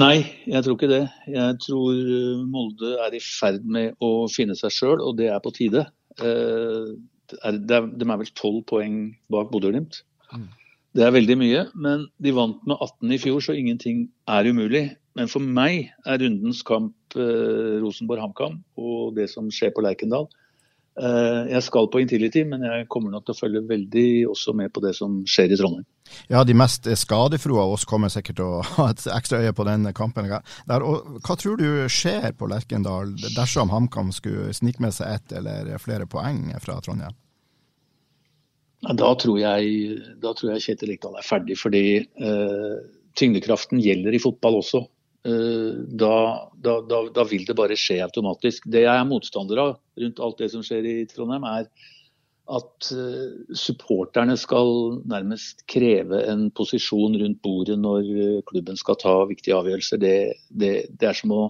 [0.00, 1.04] Nei, jeg tror ikke det.
[1.28, 5.52] Jeg tror Molde er i ferd med å finne seg sjøl, og det er på
[5.52, 5.90] tide.
[7.40, 8.98] Er, de er vel tolv poeng
[9.32, 10.02] bak Bodø-Glimt.
[10.32, 10.50] Mm.
[10.92, 14.84] Det er veldig mye, men de vant med 18 i fjor, så ingenting er umulig.
[15.16, 20.28] Men for meg er rundens kamp eh, Rosenborg-HamKam og det som skjer på Lerkendal.
[21.00, 24.72] Eh, jeg skal på Intility, men jeg kommer nok til å følge veldig også med
[24.72, 25.88] på det som skjer i Trondheim.
[26.32, 29.66] Ja, de mest skadefro av oss kommer sikkert til å ha et ekstra øye på
[29.68, 30.28] den kampen.
[30.28, 30.86] Der,
[31.24, 36.08] hva tror du skjer på Lerkendal dersom HamKam skulle snike med seg ett eller flere
[36.10, 37.16] poeng fra Trondheim?
[38.82, 42.80] Da tror jeg, da tror jeg Kjetil Rekdal er ferdig, fordi eh,
[43.18, 44.80] tyngdekraften gjelder i fotball også.
[45.22, 45.68] Eh,
[46.02, 46.14] da,
[46.58, 46.80] da,
[47.14, 48.66] da, vil det bare skje automatisk.
[48.66, 51.68] Det jeg er motstander av rundt alt det som skjer i Trondheim, er
[52.50, 59.14] at uh, supporterne skal nærmest kreve en posisjon rundt bordet når uh, klubben skal ta
[59.30, 60.00] viktige avgjørelser.
[60.02, 60.16] Det,
[60.50, 61.42] det, det, er som å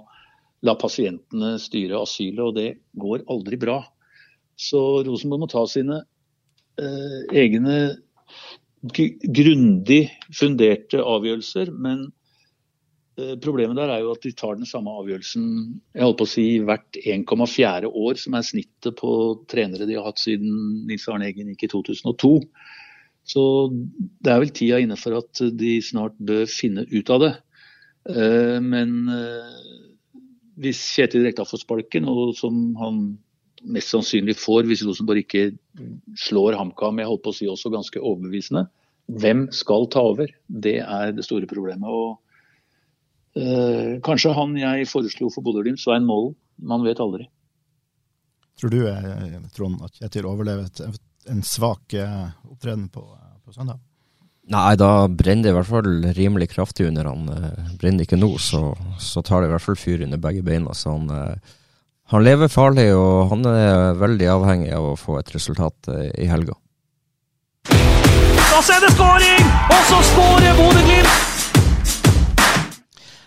[0.63, 2.69] la pasientene styre asylet, og det
[3.01, 3.81] går aldri bra.
[4.59, 6.03] Så Rosenborg må ta sine
[6.79, 7.79] eh, egne
[8.93, 10.05] grundig
[10.37, 12.22] funderte avgjørelser, men Eh,
[13.45, 15.49] problemet der er jo at de tar den samme avgjørelsen
[15.93, 19.13] jeg holdt på å si, hvert 1,4 år, som er snittet på
[19.53, 22.33] trenere de har hatt siden Nils Arne Eggen gikk i 2002.
[23.29, 27.33] Så det er vel tida inne for at de snart bør finne ut av det.
[28.17, 29.61] Eh, men eh,
[30.65, 33.05] hvis Kjetil Rekdal får sparken, og som han
[33.63, 35.53] mest sannsynlig får hvis Rosenborg ikke
[36.19, 38.67] slår HamKam, jeg holdt på å si også ganske overbevisende,
[39.21, 40.33] hvem skal ta over?
[40.49, 41.87] Det er det store problemet.
[41.87, 42.32] og Eh,
[44.05, 46.35] kanskje han jeg foreslo for Bodø-Glimt, Svein Målen.
[46.61, 47.27] Man vet aldri.
[48.61, 50.69] Tror du eh, Trond, at Kjetil overlever
[51.31, 53.03] en svak eh, opptreden på,
[53.45, 53.81] på, søndag?
[54.53, 57.27] Nei, da brenner det i hvert fall rimelig kraftig under han.
[57.81, 60.75] Brenner det ikke nå, så, så, tar det i hvert fall fyr under begge beina.
[60.75, 61.39] Så han,
[62.11, 66.59] han lever farlig, og han er veldig avhengig av å få et resultat i helga.
[67.71, 69.53] Da er det skåring!
[69.71, 71.32] Og så skårer Bodø-Glimt!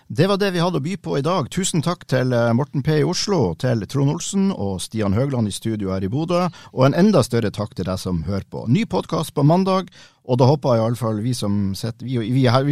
[0.08, 1.48] Det var det vi hadde å by på i dag.
[1.50, 3.00] Tusen takk til eh, Morten P.
[3.00, 6.94] i Oslo, til Trond Olsen og Stian Høgland i studio her i Bodø, og en
[6.94, 8.62] enda større takk til deg som hører på.
[8.70, 9.90] Ny podkast på mandag,
[10.22, 12.62] og da håper iallfall vi som sitter, vi, vi, vi her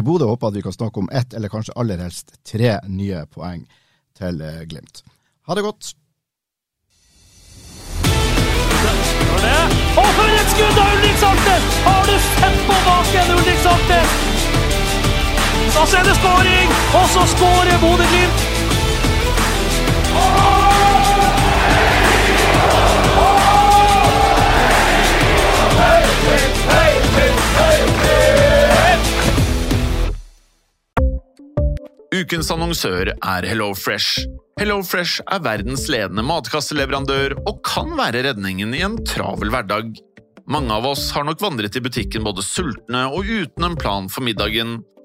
[0.00, 3.26] i Bodø, håper at vi kan snakke om ett, eller kanskje aller helst tre nye
[3.28, 3.68] poeng
[4.16, 5.04] til eh, Glimt.
[5.44, 5.92] Ha det godt.
[9.98, 11.70] Og for et skudd av Ulrik Saltnes!
[11.84, 14.37] Har du sett på baken, Ulrik Saltnes?
[15.74, 16.70] Da er det skåring!
[16.98, 18.46] Og så skårer Bodø-Glimt!
[32.18, 34.24] Ukens annonsør er Hello Fresh.
[34.58, 39.92] Hello Fresh er verdens ledende matkasseleverandør og kan være redningen i en travel hverdag.
[40.48, 44.24] Mange av oss har nok vandret i butikken både sultne og uten en plan for
[44.26, 44.80] middagen,